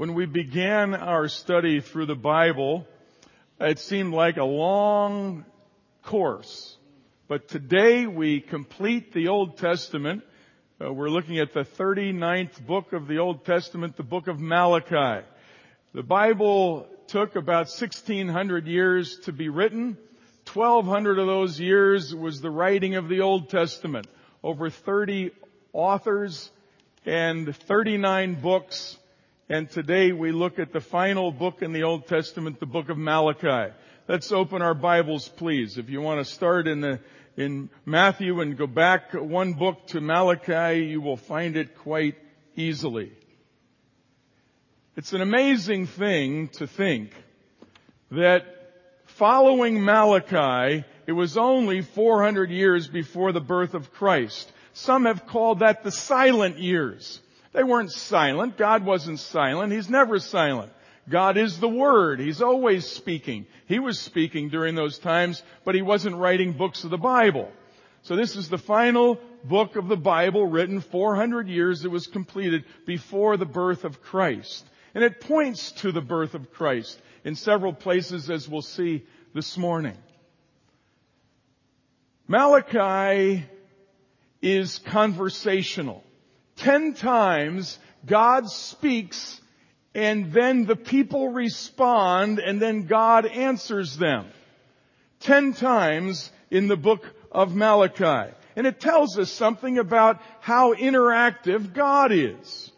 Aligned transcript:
When 0.00 0.14
we 0.14 0.24
began 0.24 0.94
our 0.94 1.28
study 1.28 1.82
through 1.82 2.06
the 2.06 2.14
Bible, 2.14 2.86
it 3.60 3.78
seemed 3.78 4.14
like 4.14 4.38
a 4.38 4.44
long 4.44 5.44
course. 6.02 6.78
But 7.28 7.48
today 7.48 8.06
we 8.06 8.40
complete 8.40 9.12
the 9.12 9.28
Old 9.28 9.58
Testament. 9.58 10.22
Uh, 10.82 10.90
we're 10.90 11.10
looking 11.10 11.38
at 11.38 11.52
the 11.52 11.66
39th 11.66 12.64
book 12.64 12.94
of 12.94 13.08
the 13.08 13.18
Old 13.18 13.44
Testament, 13.44 13.98
the 13.98 14.02
book 14.02 14.26
of 14.26 14.40
Malachi. 14.40 15.22
The 15.92 16.02
Bible 16.02 16.88
took 17.06 17.36
about 17.36 17.66
1600 17.66 18.66
years 18.66 19.18
to 19.24 19.32
be 19.32 19.50
written. 19.50 19.98
1200 20.50 21.18
of 21.18 21.26
those 21.26 21.60
years 21.60 22.14
was 22.14 22.40
the 22.40 22.50
writing 22.50 22.94
of 22.94 23.10
the 23.10 23.20
Old 23.20 23.50
Testament. 23.50 24.06
Over 24.42 24.70
30 24.70 25.32
authors 25.74 26.50
and 27.04 27.54
39 27.54 28.40
books. 28.40 28.96
And 29.50 29.68
today 29.68 30.12
we 30.12 30.30
look 30.30 30.60
at 30.60 30.72
the 30.72 30.80
final 30.80 31.32
book 31.32 31.60
in 31.60 31.72
the 31.72 31.82
Old 31.82 32.06
Testament, 32.06 32.60
the 32.60 32.66
book 32.66 32.88
of 32.88 32.96
Malachi. 32.96 33.74
Let's 34.06 34.30
open 34.30 34.62
our 34.62 34.74
Bibles, 34.74 35.28
please. 35.28 35.76
If 35.76 35.90
you 35.90 36.00
want 36.00 36.24
to 36.24 36.32
start 36.32 36.68
in 36.68 36.80
the, 36.80 37.00
in 37.36 37.68
Matthew 37.84 38.42
and 38.42 38.56
go 38.56 38.68
back 38.68 39.12
one 39.12 39.54
book 39.54 39.88
to 39.88 40.00
Malachi, 40.00 40.84
you 40.84 41.00
will 41.00 41.16
find 41.16 41.56
it 41.56 41.76
quite 41.78 42.14
easily. 42.54 43.10
It's 44.96 45.14
an 45.14 45.20
amazing 45.20 45.88
thing 45.88 46.46
to 46.50 46.68
think 46.68 47.10
that 48.12 48.44
following 49.06 49.82
Malachi, 49.82 50.84
it 51.08 51.12
was 51.12 51.36
only 51.36 51.80
400 51.80 52.52
years 52.52 52.86
before 52.86 53.32
the 53.32 53.40
birth 53.40 53.74
of 53.74 53.92
Christ. 53.92 54.48
Some 54.74 55.06
have 55.06 55.26
called 55.26 55.58
that 55.58 55.82
the 55.82 55.90
silent 55.90 56.58
years. 56.58 57.20
They 57.52 57.64
weren't 57.64 57.90
silent. 57.90 58.56
God 58.56 58.84
wasn't 58.84 59.18
silent. 59.18 59.72
He's 59.72 59.90
never 59.90 60.18
silent. 60.18 60.72
God 61.08 61.36
is 61.36 61.58
the 61.58 61.68
Word. 61.68 62.20
He's 62.20 62.42
always 62.42 62.86
speaking. 62.86 63.46
He 63.66 63.78
was 63.78 63.98
speaking 63.98 64.48
during 64.48 64.74
those 64.74 64.98
times, 64.98 65.42
but 65.64 65.74
He 65.74 65.82
wasn't 65.82 66.16
writing 66.16 66.52
books 66.52 66.84
of 66.84 66.90
the 66.90 66.98
Bible. 66.98 67.50
So 68.02 68.16
this 68.16 68.36
is 68.36 68.48
the 68.48 68.58
final 68.58 69.18
book 69.44 69.76
of 69.76 69.88
the 69.88 69.96
Bible 69.96 70.46
written 70.46 70.80
400 70.80 71.48
years. 71.48 71.84
It 71.84 71.90
was 71.90 72.06
completed 72.06 72.64
before 72.86 73.36
the 73.36 73.46
birth 73.46 73.84
of 73.84 74.00
Christ. 74.02 74.64
And 74.94 75.04
it 75.04 75.20
points 75.20 75.72
to 75.72 75.92
the 75.92 76.00
birth 76.00 76.34
of 76.34 76.52
Christ 76.52 77.00
in 77.24 77.34
several 77.34 77.72
places 77.72 78.30
as 78.30 78.48
we'll 78.48 78.62
see 78.62 79.04
this 79.34 79.58
morning. 79.58 79.96
Malachi 82.26 83.44
is 84.40 84.78
conversational. 84.78 86.04
Ten 86.60 86.92
times 86.92 87.78
God 88.04 88.50
speaks 88.50 89.40
and 89.94 90.30
then 90.30 90.66
the 90.66 90.76
people 90.76 91.30
respond 91.30 92.38
and 92.38 92.60
then 92.60 92.86
God 92.86 93.24
answers 93.24 93.96
them. 93.96 94.26
Ten 95.20 95.54
times 95.54 96.30
in 96.50 96.68
the 96.68 96.76
book 96.76 97.02
of 97.32 97.54
Malachi. 97.54 98.34
And 98.56 98.66
it 98.66 98.78
tells 98.78 99.18
us 99.18 99.30
something 99.30 99.78
about 99.78 100.20
how 100.40 100.74
interactive 100.74 101.72
God 101.72 102.12
is. 102.12 102.70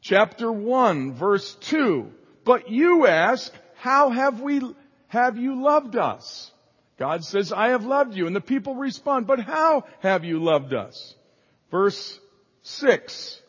Chapter 0.00 0.50
1 0.50 1.14
verse 1.14 1.54
2. 1.54 2.10
But 2.44 2.70
you 2.70 3.06
ask, 3.06 3.52
how 3.76 4.10
have 4.10 4.40
we, 4.40 4.60
have 5.06 5.38
you 5.38 5.62
loved 5.62 5.94
us? 5.94 6.50
God 6.98 7.24
says, 7.24 7.52
I 7.52 7.68
have 7.68 7.84
loved 7.84 8.16
you. 8.16 8.26
And 8.26 8.34
the 8.34 8.40
people 8.40 8.74
respond, 8.74 9.28
but 9.28 9.38
how 9.38 9.84
have 10.00 10.24
you 10.24 10.42
loved 10.42 10.74
us? 10.74 11.14
Verse 11.70 12.18
6. 12.64 13.40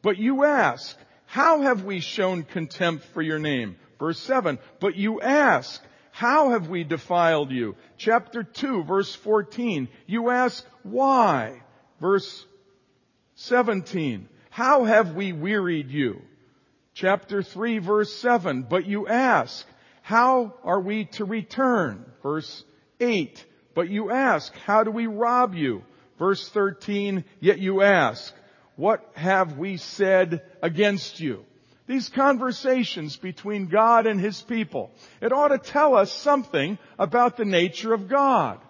But 0.00 0.18
you 0.18 0.44
ask, 0.44 0.96
how 1.26 1.60
have 1.60 1.84
we 1.84 2.00
shown 2.00 2.42
contempt 2.42 3.04
for 3.12 3.22
your 3.22 3.38
name? 3.38 3.76
Verse 3.98 4.18
7. 4.20 4.58
But 4.80 4.96
you 4.96 5.20
ask, 5.20 5.80
how 6.10 6.50
have 6.50 6.68
we 6.68 6.84
defiled 6.84 7.50
you? 7.50 7.76
Chapter 7.98 8.42
2, 8.42 8.84
verse 8.84 9.14
14. 9.14 9.88
You 10.06 10.30
ask, 10.30 10.64
why? 10.82 11.62
Verse 12.00 12.44
17. 13.36 14.28
How 14.50 14.84
have 14.84 15.14
we 15.14 15.32
wearied 15.32 15.90
you? 15.90 16.22
Chapter 16.94 17.42
3, 17.42 17.78
verse 17.78 18.12
7. 18.16 18.66
But 18.68 18.86
you 18.86 19.06
ask, 19.08 19.66
how 20.02 20.54
are 20.62 20.80
we 20.80 21.06
to 21.12 21.24
return? 21.24 22.04
Verse 22.22 22.64
8. 23.00 23.44
But 23.74 23.88
you 23.88 24.10
ask, 24.10 24.54
how 24.66 24.84
do 24.84 24.90
we 24.90 25.06
rob 25.06 25.54
you? 25.54 25.84
Verse 26.18 26.48
13, 26.50 27.24
yet 27.40 27.58
you 27.58 27.80
ask, 27.80 28.34
what 28.76 29.08
have 29.14 29.58
we 29.58 29.76
said 29.76 30.42
against 30.62 31.20
you? 31.20 31.44
These 31.86 32.08
conversations 32.08 33.16
between 33.16 33.66
God 33.66 34.06
and 34.06 34.20
His 34.20 34.40
people, 34.40 34.92
it 35.20 35.32
ought 35.32 35.48
to 35.48 35.58
tell 35.58 35.94
us 35.94 36.12
something 36.12 36.78
about 36.98 37.36
the 37.36 37.44
nature 37.44 37.92
of 37.92 38.08
God. 38.08 38.60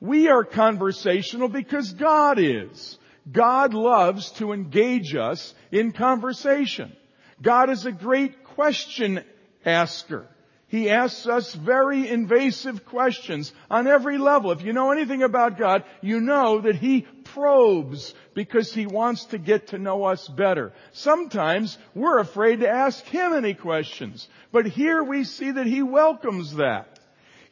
We 0.00 0.28
are 0.28 0.44
conversational 0.44 1.48
because 1.48 1.92
God 1.92 2.38
is. 2.38 2.98
God 3.30 3.74
loves 3.74 4.30
to 4.32 4.52
engage 4.52 5.14
us 5.14 5.54
in 5.72 5.92
conversation. 5.92 6.94
God 7.40 7.70
is 7.70 7.86
a 7.86 7.92
great 7.92 8.44
question 8.44 9.24
asker. 9.64 10.28
He 10.74 10.90
asks 10.90 11.28
us 11.28 11.54
very 11.54 12.08
invasive 12.08 12.84
questions 12.84 13.52
on 13.70 13.86
every 13.86 14.18
level. 14.18 14.50
If 14.50 14.62
you 14.62 14.72
know 14.72 14.90
anything 14.90 15.22
about 15.22 15.56
God, 15.56 15.84
you 16.00 16.20
know 16.20 16.62
that 16.62 16.74
He 16.74 17.02
probes 17.02 18.12
because 18.34 18.74
He 18.74 18.84
wants 18.84 19.26
to 19.26 19.38
get 19.38 19.68
to 19.68 19.78
know 19.78 20.02
us 20.02 20.26
better. 20.26 20.72
Sometimes 20.90 21.78
we're 21.94 22.18
afraid 22.18 22.58
to 22.58 22.68
ask 22.68 23.04
Him 23.04 23.34
any 23.34 23.54
questions, 23.54 24.26
but 24.50 24.66
here 24.66 25.04
we 25.04 25.22
see 25.22 25.52
that 25.52 25.66
He 25.66 25.84
welcomes 25.84 26.56
that. 26.56 26.93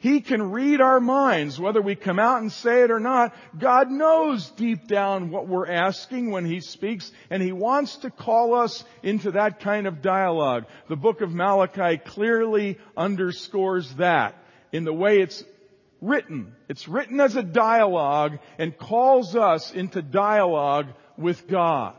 He 0.03 0.19
can 0.19 0.51
read 0.51 0.81
our 0.81 0.99
minds, 0.99 1.57
whether 1.57 1.81
we 1.81 1.95
come 1.95 2.19
out 2.19 2.41
and 2.41 2.51
say 2.51 2.81
it 2.81 2.91
or 2.91 2.99
not. 2.99 3.33
God 3.57 3.89
knows 3.89 4.49
deep 4.49 4.85
down 4.85 5.31
what 5.31 5.47
we're 5.47 5.71
asking 5.71 6.29
when 6.29 6.43
He 6.43 6.59
speaks, 6.59 7.09
and 7.29 7.41
He 7.41 7.53
wants 7.53 7.95
to 7.99 8.09
call 8.09 8.53
us 8.53 8.83
into 9.01 9.31
that 9.31 9.61
kind 9.61 9.87
of 9.87 10.01
dialogue. 10.01 10.65
The 10.89 10.97
book 10.97 11.21
of 11.21 11.33
Malachi 11.33 11.99
clearly 11.99 12.79
underscores 12.97 13.95
that 13.95 14.35
in 14.73 14.83
the 14.83 14.91
way 14.91 15.21
it's 15.21 15.41
written. 16.01 16.53
It's 16.67 16.89
written 16.89 17.21
as 17.21 17.37
a 17.37 17.41
dialogue 17.41 18.39
and 18.57 18.77
calls 18.77 19.37
us 19.37 19.71
into 19.71 20.01
dialogue 20.01 20.87
with 21.17 21.47
God. 21.47 21.95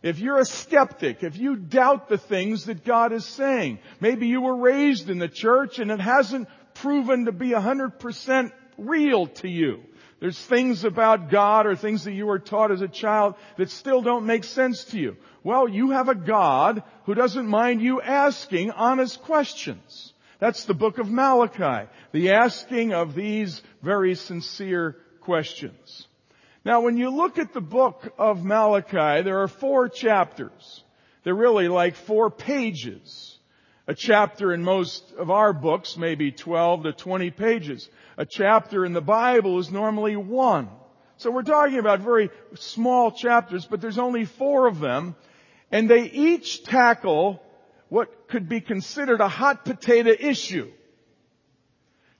If 0.00 0.20
you're 0.20 0.38
a 0.38 0.44
skeptic, 0.44 1.24
if 1.24 1.36
you 1.36 1.56
doubt 1.56 2.08
the 2.08 2.18
things 2.18 2.66
that 2.66 2.84
God 2.84 3.12
is 3.12 3.24
saying, 3.24 3.80
maybe 4.00 4.28
you 4.28 4.40
were 4.40 4.56
raised 4.56 5.10
in 5.10 5.18
the 5.18 5.28
church 5.28 5.80
and 5.80 5.90
it 5.90 6.00
hasn't 6.00 6.48
proven 6.80 7.26
to 7.26 7.32
be 7.32 7.50
100% 7.50 8.52
real 8.76 9.26
to 9.26 9.48
you. 9.48 9.82
There's 10.20 10.38
things 10.38 10.84
about 10.84 11.30
God 11.30 11.66
or 11.66 11.76
things 11.76 12.04
that 12.04 12.12
you 12.12 12.26
were 12.26 12.40
taught 12.40 12.72
as 12.72 12.80
a 12.80 12.88
child 12.88 13.34
that 13.56 13.70
still 13.70 14.02
don't 14.02 14.26
make 14.26 14.42
sense 14.42 14.84
to 14.86 14.98
you. 14.98 15.16
Well, 15.44 15.68
you 15.68 15.90
have 15.90 16.08
a 16.08 16.14
God 16.14 16.82
who 17.04 17.14
doesn't 17.14 17.46
mind 17.46 17.82
you 17.82 18.00
asking 18.00 18.72
honest 18.72 19.22
questions. 19.22 20.12
That's 20.40 20.64
the 20.64 20.74
book 20.74 20.98
of 20.98 21.10
Malachi. 21.10 21.88
The 22.12 22.30
asking 22.32 22.92
of 22.92 23.14
these 23.14 23.62
very 23.82 24.16
sincere 24.16 24.96
questions. 25.20 26.06
Now 26.64 26.80
when 26.80 26.96
you 26.96 27.10
look 27.10 27.38
at 27.38 27.52
the 27.52 27.60
book 27.60 28.12
of 28.18 28.44
Malachi, 28.44 29.22
there 29.22 29.42
are 29.42 29.48
four 29.48 29.88
chapters. 29.88 30.82
They're 31.22 31.34
really 31.34 31.68
like 31.68 31.94
four 31.94 32.30
pages. 32.30 33.37
A 33.88 33.94
chapter 33.94 34.52
in 34.52 34.62
most 34.62 35.14
of 35.14 35.30
our 35.30 35.54
books 35.54 35.96
may 35.96 36.14
be 36.14 36.30
12 36.30 36.82
to 36.82 36.92
20 36.92 37.30
pages. 37.30 37.88
A 38.18 38.26
chapter 38.26 38.84
in 38.84 38.92
the 38.92 39.00
Bible 39.00 39.58
is 39.58 39.70
normally 39.70 40.14
one. 40.14 40.68
So 41.16 41.30
we're 41.30 41.42
talking 41.42 41.78
about 41.78 42.00
very 42.00 42.28
small 42.56 43.10
chapters, 43.10 43.64
but 43.64 43.80
there's 43.80 43.96
only 43.96 44.26
four 44.26 44.66
of 44.66 44.78
them, 44.78 45.16
and 45.72 45.88
they 45.88 46.02
each 46.02 46.64
tackle 46.64 47.42
what 47.88 48.28
could 48.28 48.46
be 48.46 48.60
considered 48.60 49.22
a 49.22 49.28
hot 49.28 49.64
potato 49.64 50.10
issue. 50.10 50.70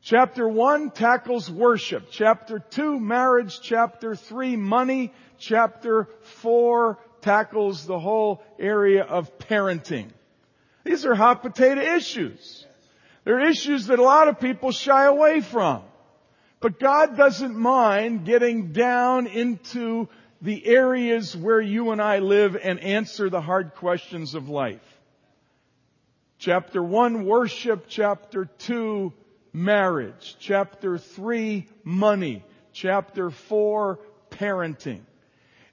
Chapter 0.00 0.48
1 0.48 0.92
tackles 0.92 1.50
worship. 1.50 2.04
Chapter 2.10 2.60
2 2.60 2.98
marriage. 2.98 3.60
Chapter 3.60 4.16
3 4.16 4.56
money. 4.56 5.12
Chapter 5.38 6.08
4 6.40 6.98
tackles 7.20 7.84
the 7.84 7.98
whole 7.98 8.42
area 8.58 9.02
of 9.02 9.38
parenting. 9.38 10.12
These 10.88 11.04
are 11.04 11.14
hot 11.14 11.42
potato 11.42 11.82
issues. 11.82 12.64
They're 13.24 13.46
issues 13.46 13.88
that 13.88 13.98
a 13.98 14.02
lot 14.02 14.28
of 14.28 14.40
people 14.40 14.72
shy 14.72 15.04
away 15.04 15.42
from. 15.42 15.82
But 16.60 16.80
God 16.80 17.14
doesn't 17.14 17.54
mind 17.54 18.24
getting 18.24 18.72
down 18.72 19.26
into 19.26 20.08
the 20.40 20.64
areas 20.66 21.36
where 21.36 21.60
you 21.60 21.90
and 21.90 22.00
I 22.00 22.20
live 22.20 22.56
and 22.56 22.80
answer 22.80 23.28
the 23.28 23.42
hard 23.42 23.74
questions 23.74 24.34
of 24.34 24.48
life. 24.48 24.80
Chapter 26.38 26.82
1, 26.82 27.26
worship. 27.26 27.84
Chapter 27.88 28.46
2, 28.46 29.12
marriage. 29.52 30.36
Chapter 30.40 30.96
3, 30.96 31.66
money. 31.84 32.42
Chapter 32.72 33.28
4, 33.28 33.98
parenting. 34.30 35.02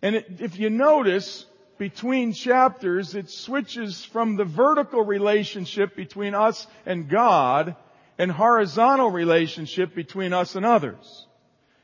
And 0.02 0.26
if 0.40 0.60
you 0.60 0.70
notice, 0.70 1.46
between 1.78 2.34
chapters, 2.34 3.16
it 3.16 3.30
switches 3.30 4.04
from 4.06 4.36
the 4.36 4.46
vertical 4.46 5.04
relationship 5.04 5.96
between 5.96 6.34
us 6.34 6.68
and 6.86 7.10
God 7.10 7.76
and 8.18 8.32
horizontal 8.32 9.12
relationship 9.12 9.94
between 9.94 10.34
us 10.34 10.56
and 10.56 10.66
others. 10.66 11.28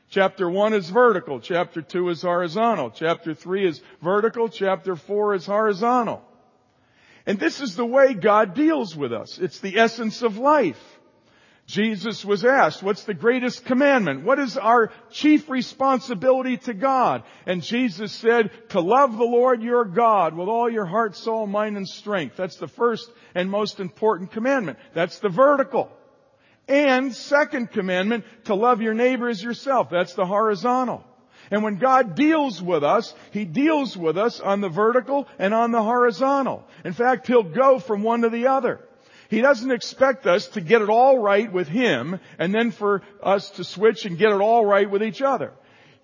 Chapter 0.08 0.48
1 0.48 0.74
is 0.74 0.90
vertical. 0.90 1.40
Chapter 1.40 1.82
2 1.82 2.10
is 2.10 2.22
horizontal. 2.22 2.90
Chapter 2.90 3.34
3 3.34 3.66
is 3.66 3.80
vertical. 4.02 4.48
Chapter 4.48 4.96
4 4.96 5.34
is 5.34 5.46
horizontal. 5.46 6.22
And 7.24 7.38
this 7.38 7.60
is 7.60 7.76
the 7.76 7.86
way 7.86 8.14
God 8.14 8.54
deals 8.54 8.96
with 8.96 9.12
us. 9.12 9.38
It's 9.38 9.60
the 9.60 9.78
essence 9.78 10.22
of 10.22 10.36
life. 10.36 10.91
Jesus 11.66 12.24
was 12.24 12.44
asked, 12.44 12.82
what's 12.82 13.04
the 13.04 13.14
greatest 13.14 13.64
commandment? 13.64 14.24
What 14.24 14.38
is 14.38 14.58
our 14.58 14.90
chief 15.10 15.48
responsibility 15.48 16.56
to 16.58 16.74
God? 16.74 17.22
And 17.46 17.62
Jesus 17.62 18.12
said, 18.12 18.50
to 18.70 18.80
love 18.80 19.16
the 19.16 19.24
Lord 19.24 19.62
your 19.62 19.84
God 19.84 20.36
with 20.36 20.48
all 20.48 20.68
your 20.68 20.84
heart, 20.84 21.16
soul, 21.16 21.46
mind, 21.46 21.76
and 21.76 21.88
strength. 21.88 22.36
That's 22.36 22.56
the 22.56 22.68
first 22.68 23.10
and 23.34 23.50
most 23.50 23.80
important 23.80 24.32
commandment. 24.32 24.78
That's 24.92 25.20
the 25.20 25.28
vertical. 25.28 25.90
And 26.68 27.14
second 27.14 27.70
commandment, 27.70 28.24
to 28.44 28.54
love 28.54 28.82
your 28.82 28.94
neighbor 28.94 29.28
as 29.28 29.42
yourself. 29.42 29.88
That's 29.88 30.14
the 30.14 30.26
horizontal. 30.26 31.04
And 31.50 31.62
when 31.62 31.78
God 31.78 32.14
deals 32.14 32.60
with 32.62 32.84
us, 32.84 33.14
He 33.30 33.44
deals 33.44 33.96
with 33.96 34.18
us 34.18 34.40
on 34.40 34.60
the 34.60 34.68
vertical 34.68 35.28
and 35.38 35.54
on 35.54 35.70
the 35.70 35.82
horizontal. 35.82 36.64
In 36.84 36.92
fact, 36.92 37.26
He'll 37.26 37.42
go 37.42 37.78
from 37.78 38.02
one 38.02 38.22
to 38.22 38.30
the 38.30 38.48
other. 38.48 38.80
He 39.32 39.40
doesn't 39.40 39.70
expect 39.70 40.26
us 40.26 40.46
to 40.48 40.60
get 40.60 40.82
it 40.82 40.90
all 40.90 41.18
right 41.18 41.50
with 41.50 41.66
Him 41.66 42.20
and 42.38 42.54
then 42.54 42.70
for 42.70 43.00
us 43.22 43.48
to 43.52 43.64
switch 43.64 44.04
and 44.04 44.18
get 44.18 44.30
it 44.30 44.42
all 44.42 44.62
right 44.62 44.90
with 44.90 45.02
each 45.02 45.22
other. 45.22 45.54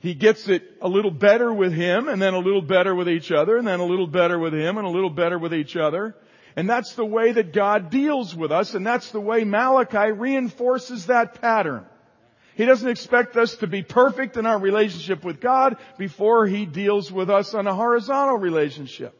He 0.00 0.14
gets 0.14 0.48
it 0.48 0.62
a 0.80 0.88
little 0.88 1.10
better 1.10 1.52
with 1.52 1.74
Him 1.74 2.08
and 2.08 2.22
then 2.22 2.32
a 2.32 2.38
little 2.38 2.62
better 2.62 2.94
with 2.94 3.06
each 3.06 3.30
other 3.30 3.58
and 3.58 3.68
then 3.68 3.80
a 3.80 3.84
little 3.84 4.06
better 4.06 4.38
with 4.38 4.54
Him 4.54 4.78
and 4.78 4.86
a 4.86 4.90
little 4.90 5.10
better 5.10 5.38
with 5.38 5.52
each 5.52 5.76
other. 5.76 6.16
And 6.56 6.70
that's 6.70 6.94
the 6.94 7.04
way 7.04 7.32
that 7.32 7.52
God 7.52 7.90
deals 7.90 8.34
with 8.34 8.50
us 8.50 8.72
and 8.72 8.86
that's 8.86 9.10
the 9.10 9.20
way 9.20 9.44
Malachi 9.44 10.10
reinforces 10.10 11.04
that 11.08 11.38
pattern. 11.38 11.84
He 12.54 12.64
doesn't 12.64 12.88
expect 12.88 13.36
us 13.36 13.56
to 13.56 13.66
be 13.66 13.82
perfect 13.82 14.38
in 14.38 14.46
our 14.46 14.58
relationship 14.58 15.22
with 15.22 15.38
God 15.38 15.76
before 15.98 16.46
He 16.46 16.64
deals 16.64 17.12
with 17.12 17.28
us 17.28 17.52
on 17.52 17.66
a 17.66 17.74
horizontal 17.74 18.38
relationship. 18.38 19.17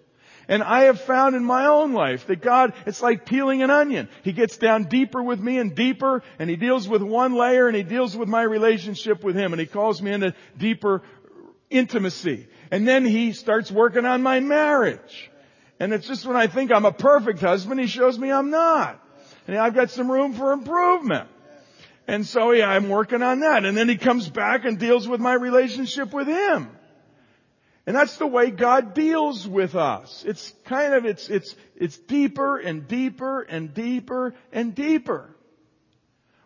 And 0.49 0.63
I 0.63 0.85
have 0.85 0.99
found 0.99 1.37
in 1.37 1.45
my 1.45 1.67
own 1.67 1.93
life 1.93 2.27
that 2.29 2.41
God, 2.41 2.73
it's 2.87 3.03
like 3.03 3.27
peeling 3.27 3.63
an 3.63 3.69
onion. 3.69 4.09
He 4.23 4.33
gets 4.33 4.57
down 4.57 4.85
deeper 4.85 5.23
with 5.23 5.39
me 5.39 5.59
and 5.59 5.75
deeper, 5.75 6.23
and 6.39 6.49
He 6.49 6.57
deals 6.57 6.89
with 6.89 7.03
one 7.03 7.35
layer, 7.35 7.69
and 7.69 7.77
He 7.77 7.83
deals 7.83 8.17
with 8.17 8.31
my 8.31 8.43
relationship 8.43 9.23
with 9.23 9.37
Him, 9.37 9.53
and 9.53 9.61
He 9.61 9.67
calls 9.67 10.01
me 10.01 10.11
into 10.11 10.35
deeper 10.57 11.03
intimacy. 11.69 12.49
And 12.71 12.89
then 12.89 13.05
He 13.05 13.33
starts 13.33 13.71
working 13.71 14.07
on 14.07 14.23
my 14.23 14.41
marriage. 14.41 15.31
And 15.79 15.93
it's 15.93 16.09
just 16.09 16.25
when 16.25 16.37
I 16.37 16.47
think 16.47 16.73
I'm 16.73 16.87
a 16.87 16.93
perfect 16.93 17.41
husband, 17.41 17.79
He 17.79 17.87
shows 17.87 18.19
me 18.19 18.33
I'm 18.33 18.49
not. 18.49 19.05
And 19.47 19.57
I've 19.57 19.75
got 19.75 19.91
some 19.91 20.11
room 20.11 20.33
for 20.33 20.53
improvement. 20.53 21.29
And 22.07 22.27
so 22.27 22.53
yeah, 22.53 22.71
I'm 22.71 22.89
working 22.89 23.21
on 23.21 23.41
that. 23.41 23.67
And 23.67 23.77
then 23.77 23.87
He 23.87 23.99
comes 23.99 24.31
back 24.31 24.65
and 24.65 24.79
deals 24.79 25.07
with 25.07 25.21
my 25.21 25.35
relationship 25.35 26.15
with 26.15 26.27
Him. 26.27 26.71
And 27.89 27.97
that's 27.97 28.19
the 28.19 28.27
way 28.27 28.51
God 28.51 28.93
deals 28.93 29.49
with 29.49 29.75
us. 29.75 30.23
It's 30.29 30.53
kind 30.67 30.93
of, 30.93 31.07
it's, 31.07 31.31
it's, 31.31 31.57
it's 31.75 31.97
deeper 31.97 32.59
and 32.59 32.87
deeper 32.87 33.41
and 33.41 33.73
deeper 33.73 34.35
and 34.53 34.75
deeper. 34.75 35.35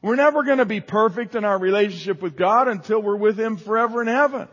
We're 0.02 0.14
never 0.14 0.44
going 0.44 0.58
to 0.58 0.66
be 0.66 0.80
perfect 0.80 1.34
in 1.34 1.44
our 1.44 1.58
relationship 1.58 2.22
with 2.22 2.36
God 2.36 2.68
until 2.68 3.02
we're 3.02 3.16
with 3.16 3.40
Him 3.40 3.56
forever 3.56 4.00
in 4.00 4.06
heaven. 4.06 4.46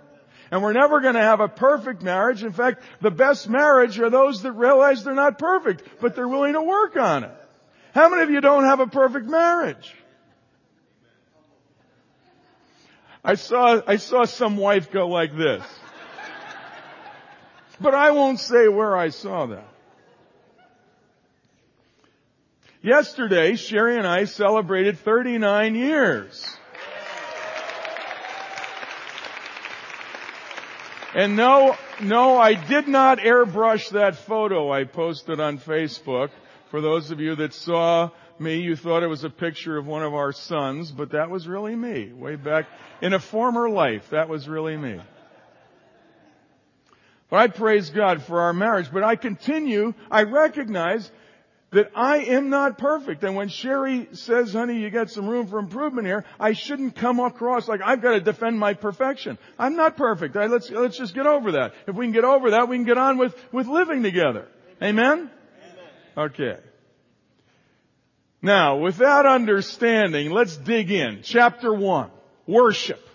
And 0.49 0.63
we're 0.63 0.73
never 0.73 0.99
going 0.99 1.13
to 1.13 1.21
have 1.21 1.41
a 1.41 1.47
perfect 1.47 2.01
marriage. 2.01 2.43
In 2.43 2.53
fact, 2.53 2.81
the 3.01 3.11
best 3.11 3.47
marriage 3.47 3.99
are 3.99 4.09
those 4.09 4.41
that 4.41 4.53
realize 4.53 5.03
they're 5.03 5.13
not 5.13 5.37
perfect, 5.37 5.83
but 6.01 6.15
they're 6.15 6.27
willing 6.27 6.53
to 6.53 6.63
work 6.63 6.97
on 6.97 7.23
it. 7.23 7.37
How 7.93 8.09
many 8.09 8.23
of 8.23 8.31
you 8.31 8.41
don't 8.41 8.63
have 8.63 8.79
a 8.79 8.87
perfect 8.87 9.27
marriage? 9.27 9.93
I 13.23 13.35
saw, 13.35 13.79
I 13.85 13.97
saw 13.97 14.25
some 14.25 14.57
wife 14.57 14.89
go 14.89 15.07
like 15.07 15.37
this. 15.37 15.63
But 17.81 17.93
I 17.93 18.11
won't 18.11 18.39
say 18.39 18.67
where 18.67 18.95
I 18.95 19.09
saw 19.09 19.47
that. 19.47 19.67
Yesterday, 22.81 23.55
Sherry 23.55 23.97
and 23.97 24.07
I 24.07 24.25
celebrated 24.25 24.99
39 24.99 25.75
years. 25.75 26.57
And 31.13 31.35
no, 31.35 31.75
no, 32.01 32.37
I 32.37 32.53
did 32.53 32.87
not 32.87 33.17
airbrush 33.17 33.89
that 33.89 34.15
photo 34.15 34.71
I 34.71 34.83
posted 34.83 35.39
on 35.39 35.57
Facebook. 35.57 36.29
For 36.69 36.81
those 36.81 37.09
of 37.11 37.19
you 37.19 37.35
that 37.37 37.53
saw 37.53 38.11
me, 38.37 38.61
you 38.61 38.75
thought 38.75 39.03
it 39.03 39.07
was 39.07 39.23
a 39.23 39.29
picture 39.29 39.77
of 39.77 39.87
one 39.87 40.03
of 40.03 40.13
our 40.13 40.31
sons, 40.31 40.91
but 40.91 41.11
that 41.11 41.29
was 41.29 41.47
really 41.47 41.75
me. 41.75 42.13
Way 42.13 42.35
back 42.35 42.67
in 43.01 43.13
a 43.13 43.19
former 43.19 43.69
life, 43.69 44.11
that 44.11 44.29
was 44.29 44.47
really 44.47 44.77
me. 44.77 45.01
But 47.29 47.37
I 47.37 47.47
praise 47.47 47.89
God 47.89 48.23
for 48.23 48.41
our 48.41 48.53
marriage. 48.53 48.91
But 48.91 49.03
I 49.03 49.15
continue, 49.15 49.93
I 50.09 50.23
recognize 50.23 51.09
that 51.71 51.91
I 51.95 52.19
am 52.19 52.49
not 52.49 52.79
perfect. 52.79 53.23
And 53.23 53.35
when 53.35 53.49
Sherry 53.49 54.09
says, 54.13 54.53
honey, 54.53 54.79
you 54.79 54.89
got 54.89 55.11
some 55.11 55.27
room 55.27 55.47
for 55.47 55.59
improvement 55.59 56.07
here, 56.07 56.25
I 56.39 56.53
shouldn't 56.53 56.95
come 56.95 57.19
across 57.19 57.67
like 57.67 57.81
I've 57.83 58.01
got 58.01 58.13
to 58.13 58.21
defend 58.21 58.57
my 58.59 58.73
perfection. 58.73 59.37
I'm 59.59 59.75
not 59.75 59.95
perfect. 59.95 60.35
Right, 60.35 60.49
let's, 60.49 60.71
let's 60.71 60.97
just 60.97 61.13
get 61.13 61.27
over 61.27 61.53
that. 61.53 61.73
If 61.85 61.95
we 61.95 62.05
can 62.05 62.13
get 62.13 62.23
over 62.23 62.51
that, 62.51 62.67
we 62.67 62.77
can 62.77 62.85
get 62.85 62.97
on 62.97 63.17
with, 63.19 63.35
with 63.51 63.67
living 63.67 64.01
together. 64.01 64.47
Amen? 64.81 65.11
Amen? 65.19 65.29
Okay. 66.17 66.57
Now, 68.41 68.77
with 68.77 68.97
that 68.97 69.25
understanding, 69.25 70.31
let's 70.31 70.57
dig 70.57 70.89
in. 70.89 71.19
Chapter 71.23 71.71
one. 71.71 72.09
Worship. 72.47 73.05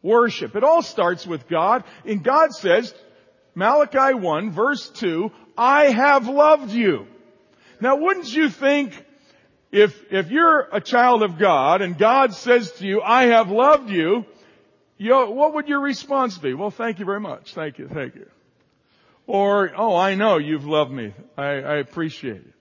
Worship. 0.00 0.54
It 0.54 0.62
all 0.62 0.82
starts 0.82 1.26
with 1.26 1.48
God. 1.48 1.82
And 2.04 2.22
God 2.22 2.52
says, 2.52 2.94
Malachi 3.54 4.14
1 4.14 4.50
verse 4.50 4.88
2, 4.90 5.30
I 5.56 5.86
have 5.86 6.28
loved 6.28 6.70
you. 6.70 7.06
Now 7.80 7.96
wouldn't 7.96 8.34
you 8.34 8.48
think 8.48 8.92
if, 9.70 10.12
if 10.12 10.30
you're 10.30 10.68
a 10.72 10.80
child 10.80 11.22
of 11.22 11.38
God 11.38 11.82
and 11.82 11.98
God 11.98 12.34
says 12.34 12.70
to 12.72 12.86
you, 12.86 13.02
I 13.02 13.24
have 13.26 13.50
loved 13.50 13.90
you, 13.90 14.24
you 14.96 15.10
know, 15.10 15.30
what 15.30 15.54
would 15.54 15.68
your 15.68 15.80
response 15.80 16.38
be? 16.38 16.54
Well, 16.54 16.70
thank 16.70 17.00
you 17.00 17.04
very 17.04 17.20
much. 17.20 17.54
Thank 17.54 17.78
you. 17.78 17.88
Thank 17.88 18.14
you. 18.14 18.28
Or, 19.26 19.72
oh, 19.76 19.96
I 19.96 20.14
know 20.14 20.38
you've 20.38 20.66
loved 20.66 20.92
me. 20.92 21.12
I, 21.36 21.44
I 21.44 21.76
appreciate 21.78 22.36
it. 22.36 22.54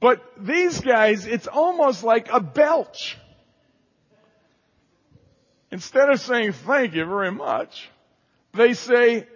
But 0.00 0.22
these 0.38 0.80
guys, 0.80 1.26
it's 1.26 1.46
almost 1.46 2.04
like 2.04 2.28
a 2.32 2.40
belch. 2.40 3.18
Instead 5.70 6.10
of 6.10 6.20
saying 6.20 6.52
thank 6.52 6.94
you 6.94 7.04
very 7.04 7.32
much, 7.32 7.90
they 8.54 8.72
say, 8.74 9.26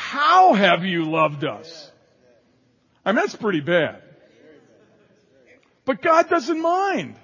how 0.00 0.54
have 0.54 0.84
you 0.84 1.04
loved 1.04 1.44
us? 1.44 1.90
I 3.04 3.12
mean, 3.12 3.16
that's 3.16 3.36
pretty 3.36 3.60
bad. 3.60 4.02
But 5.84 6.00
God 6.00 6.28
doesn't 6.28 6.60
mind. 6.60 7.16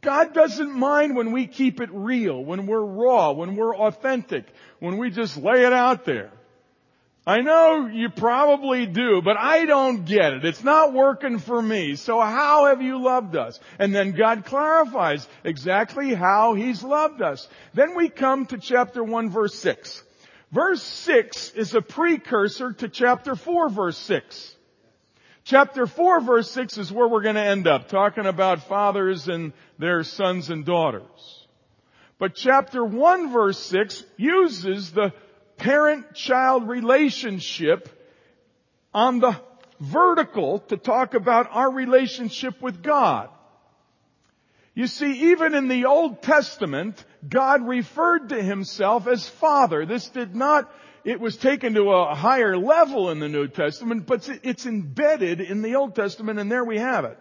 God 0.00 0.32
doesn't 0.32 0.72
mind 0.72 1.14
when 1.14 1.30
we 1.32 1.46
keep 1.46 1.80
it 1.80 1.90
real, 1.92 2.42
when 2.42 2.66
we're 2.66 2.80
raw, 2.80 3.32
when 3.32 3.54
we're 3.54 3.76
authentic, 3.76 4.46
when 4.78 4.96
we 4.96 5.10
just 5.10 5.36
lay 5.36 5.66
it 5.66 5.74
out 5.74 6.06
there. 6.06 6.30
I 7.26 7.42
know 7.42 7.86
you 7.86 8.08
probably 8.08 8.86
do, 8.86 9.20
but 9.22 9.36
I 9.36 9.66
don't 9.66 10.06
get 10.06 10.32
it. 10.32 10.44
It's 10.46 10.64
not 10.64 10.94
working 10.94 11.38
for 11.38 11.60
me. 11.60 11.96
So 11.96 12.18
how 12.18 12.66
have 12.66 12.80
you 12.80 13.02
loved 13.02 13.36
us? 13.36 13.60
And 13.78 13.94
then 13.94 14.12
God 14.12 14.46
clarifies 14.46 15.28
exactly 15.44 16.14
how 16.14 16.54
He's 16.54 16.82
loved 16.82 17.20
us. 17.20 17.46
Then 17.74 17.94
we 17.94 18.08
come 18.08 18.46
to 18.46 18.56
chapter 18.56 19.04
1 19.04 19.28
verse 19.28 19.54
6. 19.56 20.02
Verse 20.52 20.82
6 20.82 21.50
is 21.50 21.74
a 21.74 21.80
precursor 21.80 22.72
to 22.72 22.88
chapter 22.88 23.36
4 23.36 23.68
verse 23.68 23.98
6. 23.98 24.56
Chapter 25.44 25.86
4 25.86 26.20
verse 26.20 26.50
6 26.50 26.78
is 26.78 26.92
where 26.92 27.08
we're 27.08 27.22
going 27.22 27.36
to 27.36 27.40
end 27.40 27.66
up, 27.66 27.88
talking 27.88 28.26
about 28.26 28.68
fathers 28.68 29.28
and 29.28 29.52
their 29.78 30.02
sons 30.02 30.50
and 30.50 30.64
daughters. 30.64 31.46
But 32.18 32.34
chapter 32.34 32.84
1 32.84 33.32
verse 33.32 33.58
6 33.58 34.04
uses 34.16 34.90
the 34.92 35.12
parent-child 35.56 36.68
relationship 36.68 37.88
on 38.92 39.20
the 39.20 39.36
vertical 39.78 40.58
to 40.58 40.76
talk 40.76 41.14
about 41.14 41.48
our 41.50 41.70
relationship 41.70 42.60
with 42.60 42.82
God. 42.82 43.28
You 44.74 44.86
see, 44.86 45.30
even 45.32 45.54
in 45.54 45.68
the 45.68 45.86
Old 45.86 46.22
Testament, 46.22 47.04
God 47.28 47.66
referred 47.66 48.28
to 48.28 48.40
himself 48.40 49.06
as 49.08 49.28
Father. 49.28 49.84
This 49.84 50.08
did 50.08 50.34
not, 50.34 50.72
it 51.04 51.20
was 51.20 51.36
taken 51.36 51.74
to 51.74 51.90
a 51.90 52.14
higher 52.14 52.56
level 52.56 53.10
in 53.10 53.18
the 53.18 53.28
New 53.28 53.48
Testament, 53.48 54.06
but 54.06 54.28
it's 54.44 54.66
embedded 54.66 55.40
in 55.40 55.62
the 55.62 55.74
Old 55.74 55.96
Testament 55.96 56.38
and 56.38 56.50
there 56.50 56.64
we 56.64 56.78
have 56.78 57.04
it. 57.04 57.18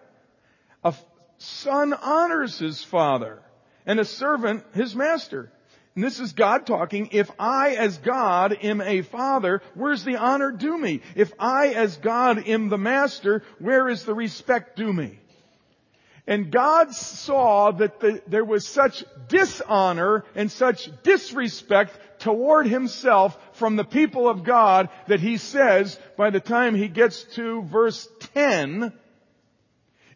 A 0.83 0.93
son 1.39 1.93
honors 1.93 2.59
his 2.59 2.83
father 2.83 3.41
and 3.85 3.99
a 3.99 4.05
servant 4.05 4.63
his 4.73 4.95
master. 4.95 5.51
and 5.95 6.03
this 6.03 6.19
is 6.19 6.33
God 6.33 6.67
talking, 6.67 7.09
if 7.13 7.31
I 7.39 7.71
as 7.71 7.97
God 7.97 8.55
am 8.61 8.79
a 8.79 9.01
father, 9.01 9.63
where's 9.73 10.03
the 10.03 10.17
honor 10.17 10.51
due 10.51 10.77
me? 10.77 11.01
If 11.15 11.33
I 11.39 11.69
as 11.69 11.97
God 11.97 12.47
am 12.47 12.69
the 12.69 12.77
master, 12.77 13.43
where 13.57 13.89
is 13.89 14.03
the 14.03 14.13
respect 14.13 14.77
due 14.77 14.93
me? 14.93 15.19
And 16.29 16.51
God 16.51 16.93
saw 16.93 17.71
that 17.71 17.99
the, 17.99 18.21
there 18.27 18.45
was 18.45 18.67
such 18.67 19.03
dishonor 19.29 20.23
and 20.35 20.51
such 20.51 20.87
disrespect 21.01 21.97
toward 22.19 22.67
himself 22.67 23.35
from 23.53 23.75
the 23.75 23.83
people 23.83 24.29
of 24.29 24.43
God 24.43 24.89
that 25.07 25.21
he 25.21 25.37
says 25.37 25.99
by 26.17 26.29
the 26.29 26.39
time 26.39 26.75
he 26.75 26.87
gets 26.87 27.23
to 27.33 27.63
verse 27.63 28.07
10, 28.35 28.93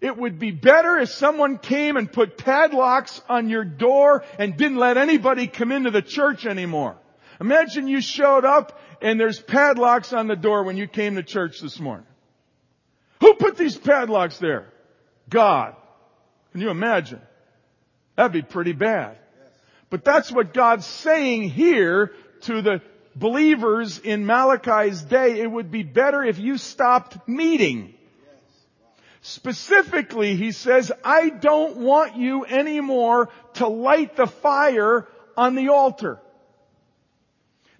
it 0.01 0.15
would 0.15 0.37
be 0.37 0.51
better 0.51 0.99
if 0.99 1.09
someone 1.09 1.57
came 1.57 1.97
and 1.97 2.11
put 2.11 2.37
padlocks 2.37 3.19
on 3.27 3.49
your 3.49 3.65
door 3.65 4.23
and 4.37 4.55
didn't 4.55 4.77
let 4.77 4.97
anybody 4.97 5.47
come 5.47 5.71
into 5.71 5.89
the 5.89 6.03
church 6.03 6.45
anymore. 6.45 6.95
Imagine 7.41 7.87
you 7.87 8.01
showed 8.01 8.45
up 8.45 8.79
and 9.01 9.19
there's 9.19 9.39
padlocks 9.39 10.13
on 10.13 10.27
the 10.27 10.35
door 10.35 10.61
when 10.61 10.77
you 10.77 10.87
came 10.87 11.15
to 11.15 11.23
church 11.23 11.59
this 11.59 11.79
morning. 11.79 12.05
Who 13.21 13.33
put 13.33 13.57
these 13.57 13.75
padlocks 13.75 14.37
there? 14.37 14.71
God. 15.27 15.75
Can 16.53 16.61
you 16.61 16.69
imagine? 16.69 17.19
That'd 18.15 18.31
be 18.31 18.43
pretty 18.43 18.73
bad. 18.73 19.17
But 19.89 20.05
that's 20.05 20.31
what 20.31 20.53
God's 20.53 20.85
saying 20.85 21.49
here 21.49 22.13
to 22.41 22.61
the 22.61 22.81
believers 23.15 23.99
in 23.99 24.25
Malachi's 24.25 25.01
day. 25.01 25.41
It 25.41 25.51
would 25.51 25.71
be 25.71 25.83
better 25.83 26.23
if 26.23 26.37
you 26.37 26.57
stopped 26.57 27.27
meeting. 27.27 27.95
Specifically, 29.21 30.35
he 30.35 30.51
says, 30.51 30.91
I 31.03 31.29
don't 31.29 31.77
want 31.77 32.17
you 32.17 32.45
anymore 32.45 33.29
to 33.55 33.67
light 33.67 34.15
the 34.15 34.27
fire 34.27 35.07
on 35.35 35.55
the 35.55 35.69
altar. 35.69 36.19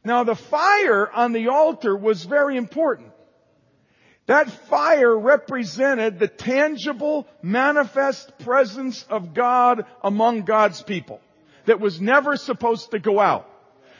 Now 0.04 0.24
the 0.24 0.36
fire 0.36 1.12
on 1.12 1.32
the 1.32 1.50
altar 1.50 1.96
was 1.96 2.26
very 2.26 2.58
important. 2.58 3.13
That 4.26 4.50
fire 4.50 5.18
represented 5.18 6.18
the 6.18 6.28
tangible, 6.28 7.28
manifest 7.42 8.38
presence 8.40 9.06
of 9.10 9.34
God 9.34 9.86
among 10.02 10.44
God's 10.44 10.82
people 10.82 11.20
that 11.66 11.80
was 11.80 12.00
never 12.00 12.38
supposed 12.38 12.92
to 12.92 13.00
go 13.00 13.20
out. 13.20 13.50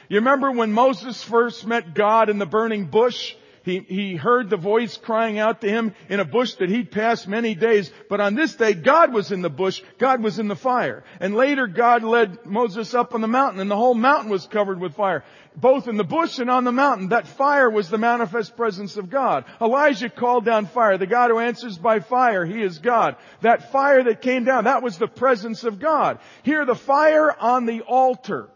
You 0.10 0.18
remember 0.18 0.52
when 0.52 0.72
Moses 0.72 1.22
first 1.24 1.66
met 1.66 1.94
God 1.94 2.30
in 2.30 2.38
the 2.38 2.46
burning 2.46 2.86
bush? 2.86 3.36
He, 3.64 3.80
he 3.80 4.16
heard 4.16 4.50
the 4.50 4.58
voice 4.58 4.98
crying 4.98 5.40
out 5.40 5.62
to 5.62 5.70
him 5.70 5.96
in 6.10 6.20
a 6.20 6.26
bush 6.26 6.56
that 6.56 6.70
he'd 6.70 6.92
passed 6.92 7.30
many 7.30 7.56
days. 7.56 7.92
But 8.10 8.20
on 8.20 8.36
this 8.36 8.56
day, 8.56 8.74
God 8.74 9.14
was 9.14 9.32
in 9.32 9.42
the 9.42 9.50
bush. 9.50 9.82
God 9.98 10.22
was 10.22 10.38
in 10.38 10.50
the 10.50 10.56
fire. 10.56 11.06
And 11.22 11.34
later, 11.34 11.68
God 11.68 12.04
led 12.04 12.46
Moses 12.46 12.94
up 12.94 13.14
on 13.14 13.22
the 13.22 13.28
mountain 13.28 13.62
and 13.62 13.72
the 13.72 13.78
whole 13.78 13.94
mountain 13.94 14.30
was 14.30 14.48
covered 14.48 14.82
with 14.82 14.96
fire. 14.96 15.24
Both 15.56 15.88
in 15.88 15.96
the 15.96 16.04
bush 16.04 16.40
and 16.40 16.50
on 16.50 16.66
the 16.66 16.72
mountain, 16.74 17.10
that 17.10 17.28
fire 17.28 17.70
was 17.70 17.90
the 17.90 17.98
manifest 17.98 18.58
presence 18.58 18.98
of 18.98 19.10
God. 19.10 19.46
Elijah 19.62 20.10
called 20.10 20.44
down 20.44 20.66
fire. 20.66 20.98
The 20.98 21.08
God 21.08 21.30
who 21.30 21.40
answers 21.40 21.78
by 21.78 22.02
fire, 22.02 22.46
He 22.46 22.62
is 22.62 22.80
God. 22.80 23.16
That 23.42 23.72
fire 23.72 24.04
that 24.04 24.22
came 24.22 24.44
down, 24.44 24.66
that 24.66 24.84
was 24.84 24.98
the 24.98 25.08
presence 25.08 25.64
of 25.64 25.80
God. 25.80 26.20
Here, 26.42 26.66
the 26.66 26.76
fire 26.76 27.32
on 27.40 27.66
the 27.66 27.82
altar 27.82 28.50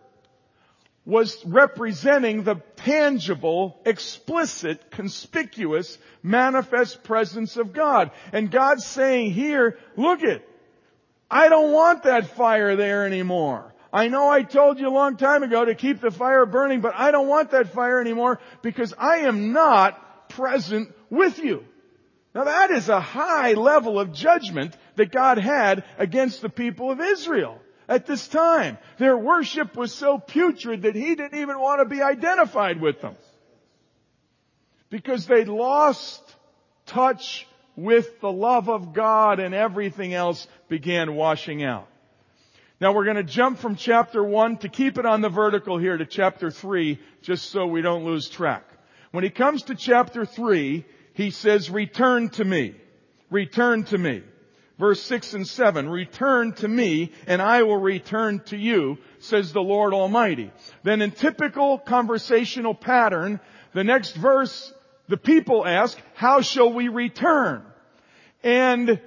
was 1.08 1.42
representing 1.46 2.44
the 2.44 2.56
tangible, 2.76 3.80
explicit, 3.86 4.92
conspicuous, 4.92 5.98
manifest 6.22 7.02
presence 7.02 7.56
of 7.56 7.72
God. 7.72 8.12
And 8.34 8.52
God's 8.52 8.86
saying 8.86 9.32
here, 9.32 9.78
look 9.96 10.22
it, 10.22 10.48
I 11.32 11.48
don't 11.48 11.72
want 11.72 12.04
that 12.04 12.36
fire 12.36 12.76
there 12.76 13.06
anymore. 13.06 13.74
I 13.92 14.10
know 14.10 14.30
I 14.30 14.44
told 14.44 14.80
you 14.80 14.90
a 14.90 14.92
long 14.92 15.16
time 15.16 15.44
ago 15.44 15.64
to 15.64 15.76
keep 15.76 16.02
the 16.02 16.12
fire 16.12 16.46
burning, 16.46 16.82
but 16.82 16.94
I 16.94 17.12
don't 17.12 17.30
want 17.30 17.52
that 17.52 17.72
fire 17.72 18.02
anymore 18.02 18.42
because 18.62 18.94
I 18.98 19.20
am 19.20 19.54
not 19.54 20.30
present 20.30 20.94
with 21.10 21.40
you. 21.40 21.64
Now 22.36 22.44
that 22.44 22.70
is 22.72 22.90
a 22.90 23.00
high 23.00 23.54
level 23.54 23.98
of 23.98 24.12
judgment 24.12 24.76
that 24.98 25.14
God 25.14 25.38
had 25.38 25.86
against 25.98 26.42
the 26.42 26.50
people 26.50 26.92
of 26.92 27.00
Israel 27.00 27.62
at 27.88 28.06
this 28.06 28.28
time. 28.28 28.78
Their 28.98 29.18
worship 29.18 29.76
was 29.76 29.94
so 29.94 30.18
putrid 30.18 30.84
that 30.84 30.96
he 30.96 31.16
didn't 31.16 31.40
even 31.40 31.60
want 31.60 31.82
to 31.82 31.86
be 31.86 32.02
identified 32.02 32.82
with 32.82 33.02
them. 33.02 33.16
Because 34.90 35.26
they 35.28 35.46
lost 35.46 36.22
touch 36.86 37.48
with 37.76 38.22
the 38.22 38.32
love 38.32 38.70
of 38.70 38.94
God 38.94 39.40
and 39.40 39.54
everything 39.54 40.14
else 40.14 40.48
began 40.70 41.16
washing 41.16 41.64
out. 41.64 41.88
Now 42.80 42.94
we're 42.94 43.06
going 43.06 43.18
to 43.18 43.24
jump 43.24 43.60
from 43.60 43.76
chapter 43.76 44.24
1 44.24 44.58
to 44.58 44.70
keep 44.70 44.98
it 44.98 45.06
on 45.06 45.22
the 45.22 45.30
vertical 45.30 45.78
here 45.78 45.98
to 45.98 46.06
chapter 46.06 46.52
3 46.52 47.00
just 47.22 47.50
so 47.50 47.66
we 47.66 47.82
don't 47.82 48.06
lose 48.06 48.30
track. 48.30 48.64
When 49.12 49.24
he 49.24 49.30
comes 49.30 49.64
to 49.64 49.76
chapter 49.76 50.26
3, 50.26 50.86
he 51.14 51.32
says, 51.32 51.70
return 51.70 52.30
to 52.30 52.46
me. 52.46 52.76
Return 53.30 53.84
to 53.86 53.98
me 53.98 54.24
verse 54.78 55.02
6 55.04 55.34
and 55.34 55.48
7, 55.48 55.90
return 55.90 56.54
to 56.54 56.68
me 56.68 57.12
and 57.26 57.42
I 57.42 57.64
will 57.64 57.78
return 57.78 58.42
to 58.48 58.58
you, 58.58 58.98
says 59.20 59.54
the 59.54 59.62
Lord 59.62 59.94
Almighty. 59.94 60.52
Then 60.84 61.02
in 61.02 61.12
typical 61.12 61.80
conversational 61.80 62.76
pattern, 62.76 63.40
the 63.74 63.84
next 63.84 64.16
verse, 64.16 64.74
the 65.08 65.18
people 65.18 65.66
ask, 65.66 65.98
how 66.14 66.42
shall 66.42 66.72
we 66.72 66.88
return? 66.90 67.64
And 68.44 69.02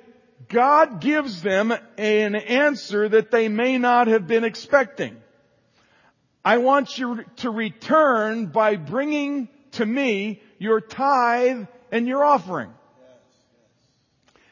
God 0.49 1.01
gives 1.01 1.43
them 1.43 1.73
an 1.97 2.35
answer 2.35 3.09
that 3.09 3.31
they 3.31 3.49
may 3.49 3.79
not 3.79 4.09
have 4.09 4.27
been 4.27 4.45
expecting. 4.45 5.17
I 6.45 6.59
want 6.59 6.99
you 6.99 7.25
to 7.37 7.51
return 7.51 8.47
by 8.47 8.77
bringing 8.77 9.49
to 9.73 9.87
me 9.87 10.43
your 10.59 10.81
tithe 10.81 11.67
and 11.93 12.09
your 12.09 12.25
offering. 12.25 12.71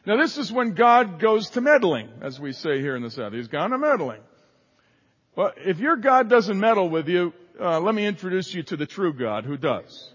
Now 0.09 0.17
this 0.17 0.39
is 0.39 0.51
when 0.51 0.73
God 0.73 1.21
goes 1.21 1.51
to 1.51 1.61
meddling, 1.61 2.09
as 2.23 2.41
we 2.41 2.53
say 2.53 2.81
here 2.81 2.97
in 2.97 3.03
the 3.03 3.11
South. 3.11 3.35
He's 3.35 3.49
gone 3.49 3.73
to 3.73 3.79
meddling. 3.79 4.23
Well, 5.37 5.53
if 5.59 5.81
your 5.81 5.97
God 5.97 6.31
doesn't 6.31 6.59
meddle 6.59 6.89
with 6.89 7.09
you, 7.09 7.35
uh, 7.61 7.79
let 7.79 7.95
me 7.95 8.07
introduce 8.07 8.55
you 8.55 8.63
to 8.63 8.77
the 8.79 8.87
true 8.87 9.13
God 9.13 9.45
who 9.45 9.59
does. 9.59 10.11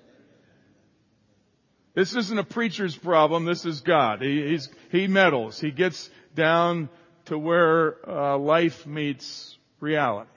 This 1.93 2.15
isn't 2.15 2.39
a 2.39 2.43
preacher's 2.43 2.97
problem. 2.97 3.45
This 3.45 3.67
is 3.67 3.81
God. 3.81 4.23
He, 4.23 4.57
he 4.89 5.05
meddles. 5.05 5.59
He 5.59 5.69
gets 5.69 6.09
down 6.33 6.89
to 7.25 7.37
where 7.37 7.97
uh, 8.09 8.35
life 8.39 8.87
meets 8.87 9.59
reality. 9.79 10.31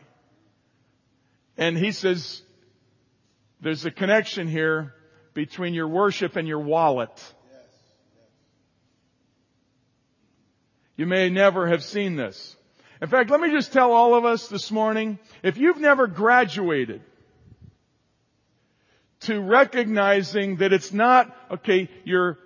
And 1.56 1.78
he 1.78 1.92
says, 1.92 2.42
there's 3.62 3.86
a 3.86 3.90
connection 3.90 4.48
here 4.48 4.92
between 5.32 5.72
your 5.72 5.88
worship 5.88 6.36
and 6.36 6.46
your 6.46 6.60
wallet. 6.60 7.08
You 10.96 11.06
may 11.06 11.28
never 11.28 11.68
have 11.68 11.84
seen 11.84 12.16
this. 12.16 12.56
In 13.02 13.08
fact, 13.08 13.30
let 13.30 13.40
me 13.40 13.50
just 13.50 13.72
tell 13.72 13.92
all 13.92 14.14
of 14.14 14.24
us 14.24 14.48
this 14.48 14.70
morning, 14.70 15.18
if 15.42 15.58
you've 15.58 15.78
never 15.78 16.06
graduated 16.06 17.02
to 19.20 19.40
recognizing 19.40 20.56
that 20.56 20.72
it's 20.72 20.92
not, 20.92 21.36
okay, 21.50 21.90
your 22.04 22.38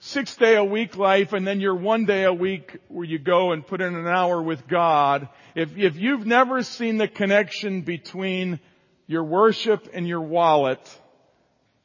six 0.00 0.36
day 0.36 0.56
a 0.56 0.64
week 0.64 0.96
life 0.96 1.32
and 1.32 1.46
then 1.46 1.60
your 1.60 1.74
one 1.74 2.06
day 2.06 2.24
a 2.24 2.32
week 2.32 2.78
where 2.88 3.04
you 3.04 3.18
go 3.18 3.52
and 3.52 3.66
put 3.66 3.80
in 3.80 3.94
an 3.94 4.06
hour 4.06 4.40
with 4.40 4.66
God, 4.66 5.28
if, 5.54 5.76
if 5.76 5.96
you've 5.96 6.26
never 6.26 6.62
seen 6.62 6.96
the 6.96 7.08
connection 7.08 7.82
between 7.82 8.60
your 9.06 9.24
worship 9.24 9.88
and 9.92 10.08
your 10.08 10.20
wallet, 10.20 10.80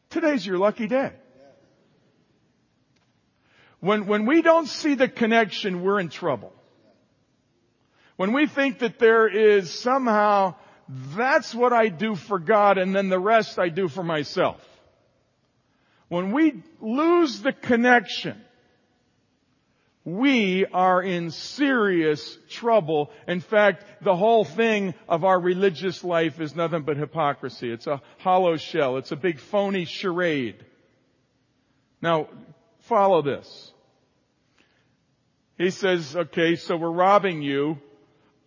today's 0.09 0.45
your 0.45 0.57
lucky 0.57 0.87
day. 0.87 1.11
When, 3.83 4.07
when 4.07 4.25
we 4.25 4.41
don't 4.41 4.69
see 4.69 4.95
the 4.95 5.09
connection, 5.09 5.83
we're 5.83 5.99
in 5.99 6.07
trouble. 6.07 6.53
When 8.15 8.31
we 8.31 8.47
think 8.47 8.79
that 8.79 8.97
there 8.97 9.27
is 9.27 9.77
somehow, 9.77 10.55
that's 11.17 11.53
what 11.53 11.73
I 11.73 11.89
do 11.89 12.15
for 12.15 12.39
God 12.39 12.77
and 12.77 12.95
then 12.95 13.09
the 13.09 13.19
rest 13.19 13.59
I 13.59 13.67
do 13.67 13.89
for 13.89 14.01
myself. 14.01 14.65
When 16.07 16.31
we 16.31 16.63
lose 16.79 17.41
the 17.41 17.51
connection, 17.51 18.41
we 20.05 20.65
are 20.65 21.03
in 21.03 21.31
serious 21.31 22.37
trouble. 22.49 23.11
In 23.27 23.41
fact, 23.41 23.83
the 24.01 24.15
whole 24.15 24.45
thing 24.45 24.93
of 25.09 25.25
our 25.25 25.41
religious 25.41 26.05
life 26.05 26.39
is 26.39 26.55
nothing 26.55 26.83
but 26.83 26.95
hypocrisy. 26.95 27.69
It's 27.69 27.87
a 27.87 28.01
hollow 28.19 28.55
shell. 28.55 28.95
It's 28.95 29.11
a 29.11 29.17
big 29.17 29.39
phony 29.39 29.83
charade. 29.83 30.63
Now, 32.01 32.29
follow 32.79 33.21
this. 33.21 33.72
He 35.57 35.69
says, 35.69 36.15
okay, 36.15 36.55
so 36.55 36.75
we're 36.75 36.89
robbing 36.89 37.41
you. 37.41 37.77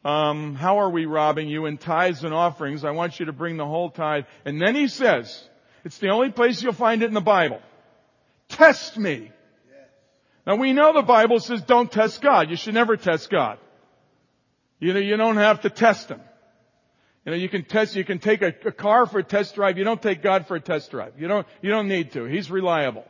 Um, 0.05 0.55
how 0.55 0.79
are 0.79 0.91
we 0.91 1.07
robbing 1.07 1.49
you? 1.49 1.67
In 1.67 1.79
tithes 1.79 2.25
and 2.25 2.33
offerings. 2.35 2.85
I 2.85 2.91
want 2.93 3.19
you 3.19 3.27
to 3.27 3.33
bring 3.33 3.57
the 3.57 3.67
whole 3.67 3.91
tithe. 3.91 4.25
And 4.45 4.61
then 4.61 4.75
he 4.75 4.89
says, 4.89 5.49
it's 5.85 5.99
the 5.99 6.09
only 6.09 6.31
place 6.31 6.63
you'll 6.63 6.73
find 6.73 7.03
it 7.03 7.07
in 7.07 7.15
the 7.15 7.21
Bible. 7.21 7.61
Test 8.49 8.97
me. 8.97 9.31
Now 10.47 10.57
we 10.57 10.73
know 10.73 10.93
the 10.93 11.03
Bible 11.03 11.41
says 11.41 11.63
don't 11.63 11.91
test 11.91 12.23
God. 12.23 12.51
You 12.51 12.57
should 12.57 12.75
never 12.75 12.97
test 12.97 13.31
God. 13.31 13.59
You 14.79 14.93
know, 14.93 15.01
you 15.01 15.17
don't 15.17 15.37
have 15.37 15.63
to 15.63 15.71
test 15.71 16.09
Him. 16.09 16.21
You 17.25 17.33
know, 17.33 17.39
you 17.39 17.49
can 17.49 17.65
test, 17.65 17.97
you 17.97 18.05
can 18.05 18.21
take 18.21 18.43
a, 18.43 18.55
a 18.65 18.71
car 18.71 19.07
for 19.07 19.19
a 19.19 19.25
test 19.25 19.57
drive. 19.57 19.79
You 19.79 19.85
don't 19.85 20.01
take 20.01 20.23
God 20.23 20.47
for 20.47 20.55
a 20.55 20.61
test 20.61 20.93
drive. 20.93 21.15
You 21.19 21.27
don't, 21.27 21.47
you 21.63 21.71
don't 21.71 21.89
need 21.89 22.13
to. 22.13 22.25
He's 22.25 22.51
reliable. 22.51 23.05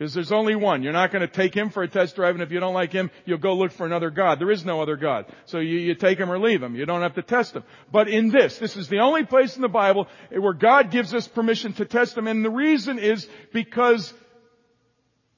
Because 0.00 0.14
there's 0.14 0.32
only 0.32 0.56
one. 0.56 0.82
You're 0.82 0.94
not 0.94 1.12
going 1.12 1.20
to 1.20 1.28
take 1.28 1.54
him 1.54 1.68
for 1.68 1.82
a 1.82 1.88
test 1.88 2.16
drive, 2.16 2.34
and 2.34 2.42
if 2.42 2.50
you 2.50 2.58
don't 2.58 2.72
like 2.72 2.90
him, 2.90 3.10
you'll 3.26 3.36
go 3.36 3.52
look 3.52 3.70
for 3.70 3.84
another 3.84 4.08
God. 4.08 4.40
There 4.40 4.50
is 4.50 4.64
no 4.64 4.80
other 4.80 4.96
God. 4.96 5.26
So 5.44 5.58
you, 5.58 5.76
you 5.76 5.94
take 5.94 6.16
him 6.16 6.32
or 6.32 6.38
leave 6.38 6.62
him. 6.62 6.74
You 6.74 6.86
don't 6.86 7.02
have 7.02 7.16
to 7.16 7.22
test 7.22 7.54
him. 7.54 7.64
But 7.92 8.08
in 8.08 8.30
this, 8.30 8.56
this 8.56 8.78
is 8.78 8.88
the 8.88 9.00
only 9.00 9.26
place 9.26 9.56
in 9.56 9.60
the 9.60 9.68
Bible 9.68 10.08
where 10.30 10.54
God 10.54 10.90
gives 10.90 11.12
us 11.12 11.28
permission 11.28 11.74
to 11.74 11.84
test 11.84 12.16
him, 12.16 12.28
and 12.28 12.42
the 12.42 12.50
reason 12.50 12.98
is 12.98 13.28
because 13.52 14.10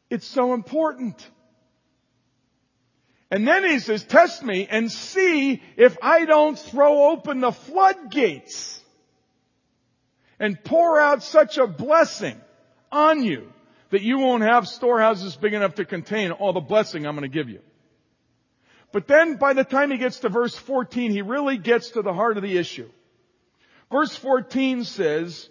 it's 0.09 0.29
so 0.29 0.55
important. 0.55 1.29
And 3.33 3.49
then 3.49 3.65
he 3.65 3.81
says, 3.81 4.05
test 4.05 4.45
me 4.45 4.69
and 4.71 4.93
see 4.93 5.61
if 5.77 5.97
I 6.01 6.25
don't 6.25 6.57
throw 6.57 7.11
open 7.11 7.41
the 7.41 7.51
floodgates 7.51 8.81
and 10.39 10.63
pour 10.63 11.01
out 11.01 11.25
such 11.25 11.59
a 11.59 11.67
blessing 11.67 12.41
on 12.93 13.25
you 13.25 13.52
that 13.93 14.03
you 14.03 14.19
won't 14.19 14.43
have 14.43 14.67
storehouses 14.67 15.37
big 15.37 15.53
enough 15.53 15.75
to 15.75 15.85
contain 15.85 16.33
all 16.33 16.55
the 16.55 16.61
blessing 16.61 17.07
I'm 17.07 17.15
going 17.15 17.31
to 17.31 17.35
give 17.35 17.51
you. 17.51 17.61
But 18.91 19.07
then 19.07 19.37
by 19.37 19.53
the 19.53 19.65
time 19.65 19.91
he 19.91 19.99
gets 19.99 20.21
to 20.21 20.31
verse 20.31 20.57
14, 20.57 21.13
he 21.13 21.23
really 21.23 21.59
gets 21.59 21.91
to 21.91 22.03
the 22.03 22.13
heart 22.13 22.39
of 22.39 22.43
the 22.43 22.57
issue. 22.57 22.89
Verse 23.91 24.17
14 24.17 24.85
says, 24.85 25.49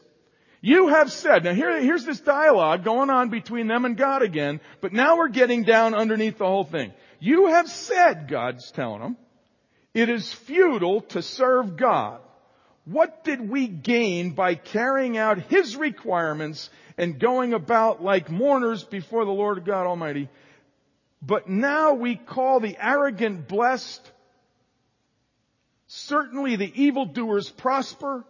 you 0.60 0.90
have 0.90 1.12
said, 1.12 1.44
now 1.44 1.54
here, 1.54 1.82
here's 1.82 2.06
this 2.06 2.20
dialogue 2.20 2.84
going 2.84 3.12
on 3.12 3.30
between 3.30 3.68
them 3.68 3.86
and 3.86 3.96
God 3.96 4.24
again, 4.24 4.60
but 4.80 4.92
now 4.92 5.18
we're 5.18 5.30
getting 5.30 5.64
down 5.64 5.94
underneath 5.94 6.40
the 6.40 6.46
whole 6.46 6.64
thing. 6.64 6.94
You 7.20 7.48
have 7.48 7.70
said, 7.70 8.28
God's 8.28 8.72
telling 8.72 9.02
them, 9.02 9.18
it 9.94 10.10
is 10.10 10.32
futile 10.34 11.02
to 11.02 11.22
serve 11.22 11.78
God. 11.78 12.22
What 12.86 13.24
did 13.24 13.48
we 13.48 13.68
gain 13.68 14.32
by 14.32 14.56
carrying 14.56 15.18
out 15.18 15.40
His 15.40 15.76
requirements 15.76 16.70
and 16.98 17.20
going 17.20 17.54
about 17.54 18.04
like 18.04 18.30
mourners 18.30 18.84
before 18.84 19.26
the 19.26 19.32
Lord 19.32 19.66
God 19.66 19.88
Almighty? 19.88 20.30
But 21.22 21.48
now 21.50 21.94
we 21.94 22.16
call 22.16 22.60
the 22.60 22.78
arrogant 22.80 23.48
blessed. 23.48 24.02
Certainly 25.88 26.56
the 26.56 26.84
evildoers 26.84 27.50
prosper 27.50 28.26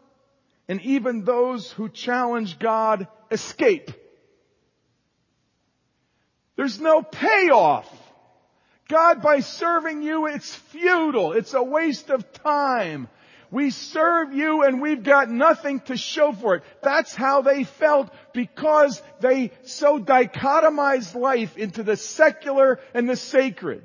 and 0.68 0.82
even 0.82 1.24
those 1.24 1.72
who 1.72 1.89
challenge 1.89 2.60
God 2.60 3.08
escape. 3.30 3.91
There's 6.56 6.80
no 6.80 7.01
payoff 7.01 7.88
God, 8.91 9.22
by 9.22 9.39
serving 9.39 10.01
you, 10.01 10.25
it's 10.25 10.53
futile. 10.53 11.32
It's 11.32 11.53
a 11.53 11.63
waste 11.63 12.10
of 12.10 12.34
time. 12.34 13.08
We 13.51 13.70
serve 13.70 14.34
you 14.34 14.63
and 14.63 14.81
we've 14.81 15.03
got 15.03 15.29
nothing 15.29 15.81
to 15.81 15.98
show 15.98 16.31
for 16.31 16.55
it. 16.55 16.63
That's 16.81 17.13
how 17.13 17.41
they 17.41 17.65
felt 17.65 18.10
because 18.34 19.01
they 19.20 19.51
so 19.63 20.00
dichotomized 20.00 21.15
life 21.15 21.58
into 21.58 21.84
the 21.84 21.98
secular 21.98 22.79
and 22.93 23.10
the 23.10 23.17
sacred. 23.17 23.84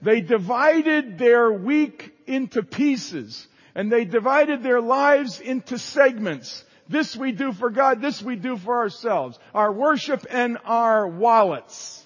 They 0.00 0.22
divided 0.22 1.18
their 1.18 1.52
week 1.52 2.14
into 2.26 2.62
pieces 2.62 3.46
and 3.74 3.92
they 3.92 4.06
divided 4.06 4.62
their 4.62 4.80
lives 4.80 5.38
into 5.38 5.78
segments. 5.78 6.64
This 6.88 7.14
we 7.14 7.32
do 7.32 7.52
for 7.52 7.70
God, 7.70 8.00
this 8.00 8.22
we 8.22 8.36
do 8.36 8.56
for 8.56 8.78
ourselves. 8.78 9.38
Our 9.54 9.72
worship 9.72 10.26
and 10.30 10.58
our 10.64 11.06
wallets. 11.06 12.03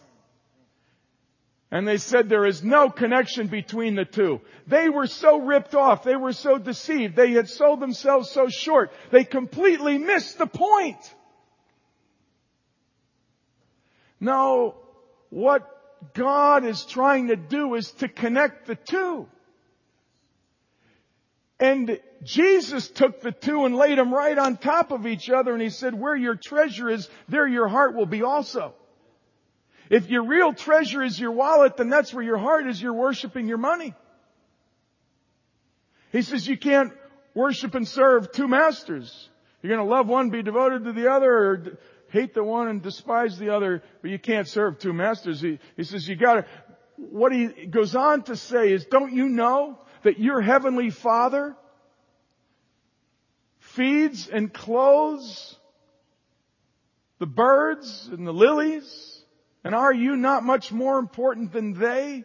And 1.71 1.87
they 1.87 1.99
said 1.99 2.29
there 2.29 2.47
is 2.47 2.65
no 2.65 2.89
connection 2.89 3.49
between 3.49 3.95
the 3.95 4.07
two. 4.07 4.41
They 4.67 4.89
were 4.89 5.07
so 5.07 5.39
ripped 5.39 5.75
off. 5.75 6.03
They 6.03 6.17
were 6.17 6.33
so 6.33 6.57
deceived. 6.57 7.15
They 7.15 7.33
had 7.33 7.49
sold 7.49 7.81
themselves 7.81 8.31
so 8.31 8.49
short. 8.49 8.91
They 9.11 9.25
completely 9.25 9.99
missed 9.99 10.39
the 10.39 10.47
point. 10.47 10.97
No, 14.19 14.77
what 15.29 15.69
God 16.15 16.65
is 16.65 16.85
trying 16.85 17.29
to 17.29 17.37
do 17.37 17.75
is 17.75 17.91
to 17.93 18.09
connect 18.09 18.67
the 18.67 18.75
two. 18.75 19.29
And 21.61 22.01
Jesus 22.23 22.89
took 22.89 23.21
the 23.21 23.33
two 23.33 23.65
and 23.65 23.77
laid 23.77 23.99
them 23.99 24.15
right 24.15 24.39
on 24.39 24.57
top 24.57 24.91
of 24.91 25.07
each 25.07 25.29
other 25.29 25.53
and 25.53 25.61
he 25.61 25.71
said, 25.71 25.93
where 25.93 26.17
your 26.17 26.35
treasure 26.35 26.89
is, 26.89 27.09
there 27.29 27.47
your 27.47 27.69
heart 27.69 27.95
will 27.95 28.07
be 28.07 28.23
also. 28.23 28.75
If 29.91 30.09
your 30.11 30.25
real 30.27 30.53
treasure 30.53 31.03
is 31.03 31.19
your 31.19 31.33
wallet, 31.33 31.77
then 31.77 31.89
that's 31.89 32.13
where 32.13 32.25
your 32.25 32.39
heart 32.39 32.69
is. 32.69 32.81
You're 32.81 32.95
worshiping 32.95 33.49
your 33.49 33.59
money. 33.59 33.95
He 36.13 36.23
says 36.23 36.47
you 36.47 36.59
can't 36.59 36.93
worship 37.35 37.75
and 37.75 37.87
serve 37.87 38.33
two 38.33 38.49
masters. 38.49 39.29
You're 39.63 39.75
going 39.75 39.87
to 39.87 39.95
love 39.95 40.07
one, 40.07 40.31
be 40.31 40.43
devoted 40.43 40.85
to 40.85 40.93
the 40.93 41.11
other, 41.11 41.31
or 41.31 41.79
hate 42.11 42.35
the 42.35 42.45
one 42.45 42.69
and 42.69 42.83
despise 42.83 43.39
the 43.39 43.55
other, 43.55 43.83
but 44.03 44.11
you 44.11 44.19
can't 44.19 44.49
serve 44.49 44.79
two 44.79 44.93
masters. 44.93 45.41
He, 45.41 45.59
he 45.77 45.85
says 45.85 46.09
you 46.09 46.17
gotta, 46.17 46.47
what 46.97 47.33
he 47.33 47.67
goes 47.67 47.95
on 47.95 48.23
to 48.25 48.37
say 48.37 48.73
is, 48.73 48.87
don't 48.87 49.13
you 49.13 49.29
know 49.29 49.79
that 50.05 50.19
your 50.19 50.41
heavenly 50.41 50.91
father 50.91 51.57
feeds 53.59 54.29
and 54.29 54.53
clothes 54.53 55.57
the 57.19 57.27
birds 57.27 58.09
and 58.11 58.27
the 58.27 58.33
lilies? 58.33 59.08
And 59.69 59.75
are 59.75 59.93
you 59.93 60.17
not 60.17 60.45
much 60.45 60.73
more 60.73 60.99
important 60.99 61.53
than 61.53 61.75
they? 61.75 62.25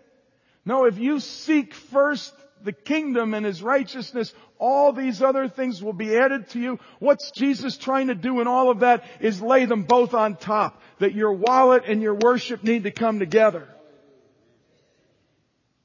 No, 0.64 0.86
if 0.86 0.98
you 0.98 1.20
seek 1.20 1.74
first 1.74 2.34
the 2.64 2.72
kingdom 2.72 3.34
and 3.34 3.46
his 3.46 3.62
righteousness, 3.62 4.34
all 4.58 4.94
these 4.94 5.22
other 5.22 5.50
things 5.50 5.84
will 5.84 5.92
be 5.92 6.16
added 6.16 6.48
to 6.52 6.60
you. 6.62 6.80
What's 7.00 7.32
Jesus 7.32 7.76
trying 7.76 8.08
to 8.08 8.16
do 8.16 8.40
in 8.40 8.48
all 8.48 8.72
of 8.72 8.80
that 8.80 9.04
is 9.20 9.42
lay 9.42 9.66
them 9.66 9.84
both 9.84 10.14
on 10.14 10.38
top. 10.38 10.82
That 11.00 11.16
your 11.16 11.34
wallet 11.34 11.84
and 11.86 12.02
your 12.02 12.14
worship 12.14 12.64
need 12.64 12.84
to 12.86 12.92
come 12.92 13.20
together. 13.20 13.68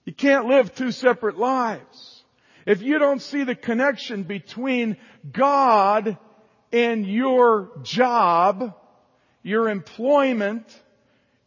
You 0.04 0.14
can't 0.14 0.46
live 0.46 0.76
two 0.76 0.92
separate 0.92 1.38
lives. 1.38 2.22
If 2.66 2.82
you 2.82 3.00
don't 3.00 3.20
see 3.20 3.42
the 3.42 3.56
connection 3.56 4.22
between 4.22 4.96
God 5.32 6.18
and 6.72 7.04
your 7.04 7.72
job, 7.82 8.76
your 9.42 9.68
employment, 9.68 10.64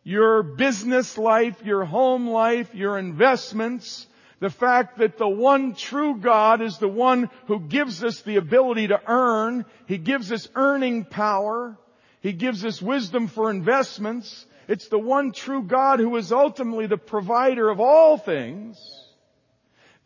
your 0.04 0.44
business 0.44 1.18
life, 1.18 1.64
your 1.64 1.86
home 1.86 2.28
life, 2.28 2.74
your 2.74 2.98
investments, 2.98 4.08
the 4.40 4.50
fact 4.50 4.98
that 4.98 5.18
the 5.18 5.28
one 5.28 5.76
true 5.76 6.18
God 6.18 6.62
is 6.62 6.80
the 6.80 6.88
one 6.88 7.30
who 7.46 7.60
gives 7.60 8.04
us 8.04 8.22
the 8.22 8.38
ability 8.38 8.88
to 8.88 9.00
earn. 9.06 9.66
He 9.86 10.00
gives 10.00 10.32
us 10.32 10.48
earning 10.56 11.06
power. 11.06 11.78
He 12.22 12.34
gives 12.34 12.66
us 12.66 12.82
wisdom 12.82 13.28
for 13.28 13.52
investments. 13.52 14.46
It's 14.68 14.88
the 14.88 15.00
one 15.00 15.32
true 15.32 15.62
God 15.64 16.00
who 16.00 16.16
is 16.16 16.32
ultimately 16.32 16.88
the 16.88 16.98
provider 16.98 17.70
of 17.70 17.80
all 17.80 18.18
things. 18.18 18.80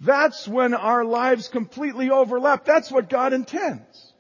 That's 0.02 0.46
when 0.46 0.74
our 0.74 1.06
lives 1.06 1.48
completely 1.48 2.10
overlap. 2.10 2.66
That's 2.66 2.92
what 2.92 3.10
God 3.10 3.32
intends. 3.32 4.14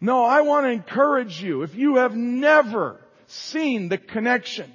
No, 0.00 0.24
I 0.24 0.40
want 0.40 0.64
to 0.64 0.70
encourage 0.70 1.42
you. 1.42 1.62
If 1.62 1.74
you 1.74 1.96
have 1.96 2.16
never 2.16 3.00
seen 3.30 3.88
the 3.88 3.98
connection. 3.98 4.72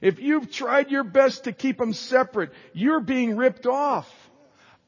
If 0.00 0.20
you've 0.20 0.50
tried 0.50 0.90
your 0.90 1.04
best 1.04 1.44
to 1.44 1.52
keep 1.52 1.78
them 1.78 1.92
separate, 1.92 2.50
you're 2.72 3.00
being 3.00 3.36
ripped 3.36 3.66
off. 3.66 4.08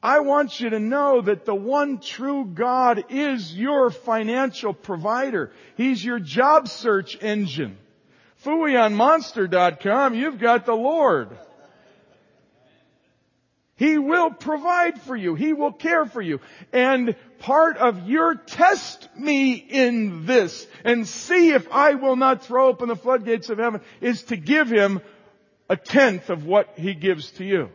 I 0.03 0.21
want 0.21 0.59
you 0.59 0.71
to 0.71 0.79
know 0.79 1.21
that 1.21 1.45
the 1.45 1.53
one 1.53 1.99
true 1.99 2.45
God 2.45 3.05
is 3.09 3.55
your 3.55 3.91
financial 3.91 4.73
provider. 4.73 5.51
He's 5.75 6.03
your 6.03 6.19
job 6.19 6.67
search 6.67 7.21
engine. 7.21 7.77
FooeyOnMonster.com, 8.43 10.15
you've 10.15 10.39
got 10.39 10.65
the 10.65 10.73
Lord. 10.73 11.37
He 13.81 13.97
will 13.97 14.29
provide 14.29 15.01
for 15.01 15.15
you. 15.15 15.33
He 15.33 15.53
will 15.53 15.71
care 15.71 16.05
for 16.05 16.21
you. 16.21 16.39
And 16.71 17.15
part 17.39 17.77
of 17.77 18.07
your 18.07 18.35
test 18.35 19.09
me 19.17 19.53
in 19.53 20.27
this 20.27 20.67
and 20.83 21.07
see 21.07 21.49
if 21.49 21.67
I 21.71 21.95
will 21.95 22.15
not 22.15 22.45
throw 22.45 22.67
open 22.67 22.89
the 22.89 22.95
floodgates 22.95 23.49
of 23.49 23.57
heaven 23.57 23.81
is 23.99 24.21
to 24.25 24.37
give 24.37 24.69
him 24.69 25.01
a 25.67 25.75
tenth 25.75 26.29
of 26.29 26.45
what 26.45 26.73
he 26.77 26.93
gives 26.93 27.31
to 27.31 27.43
you. 27.43 27.71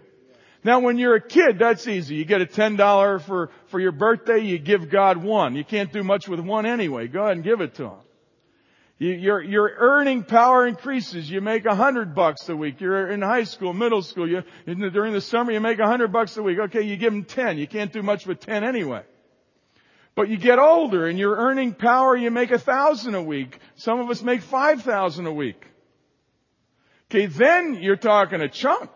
Now 0.63 0.79
when 0.79 0.97
you're 0.97 1.17
a 1.17 1.21
kid, 1.21 1.59
that's 1.59 1.89
easy. 1.89 2.15
You 2.15 2.25
get 2.25 2.41
a 2.41 2.47
$10 2.47 3.23
for, 3.23 3.51
for 3.67 3.81
your 3.81 3.91
birthday, 3.91 4.39
you 4.39 4.61
give 4.61 4.89
God 4.89 5.17
one. 5.17 5.57
You 5.57 5.65
can't 5.65 5.93
do 5.93 6.05
much 6.05 6.29
with 6.29 6.39
one 6.39 6.67
anyway. 6.67 7.09
Go 7.09 7.25
ahead 7.25 7.33
and 7.33 7.43
give 7.43 7.61
it 7.61 7.75
to 7.75 7.83
him. 7.87 8.06
You, 8.99 9.11
your, 9.11 9.43
your 9.43 9.73
earning 9.77 10.25
power 10.25 10.67
increases. 10.67 11.31
You 11.31 11.41
make 11.43 11.67
a 11.67 11.75
hundred 11.75 12.15
bucks 12.15 12.49
a 12.49 12.57
week. 12.57 12.81
You're 12.81 13.11
in 13.11 13.21
high 13.21 13.45
school, 13.45 13.75
middle 13.75 14.03
school. 14.03 14.29
You, 14.29 14.43
during 14.67 15.13
the 15.13 15.21
summer, 15.21 15.53
you 15.53 15.61
make 15.61 15.79
a 15.79 15.87
hundred 15.87 16.13
bucks 16.13 16.37
a 16.37 16.43
week. 16.43 16.59
Okay, 16.59 16.83
you 16.83 16.97
give 16.97 17.13
them 17.13 17.25
ten. 17.25 17.59
You 17.59 17.67
can't 17.67 17.93
do 17.93 18.03
much 18.03 18.27
with 18.27 18.41
ten 18.41 18.65
anyway. 18.65 19.03
But 20.15 20.31
you 20.31 20.39
get 20.39 20.59
older 20.59 21.07
and 21.07 21.19
your 21.19 21.37
earning 21.37 21.75
power, 21.75 22.17
you 22.17 22.31
make 22.31 22.51
a 22.51 22.59
thousand 22.59 23.15
a 23.15 23.23
week. 23.23 23.59
Some 23.75 24.01
of 24.01 24.09
us 24.09 24.23
make 24.23 24.41
five 24.41 24.81
thousand 24.81 25.27
a 25.27 25.33
week. 25.33 25.63
Okay, 27.11 27.27
then 27.27 27.75
you're 27.75 27.97
talking 27.97 28.41
a 28.41 28.49
chunk. 28.49 28.91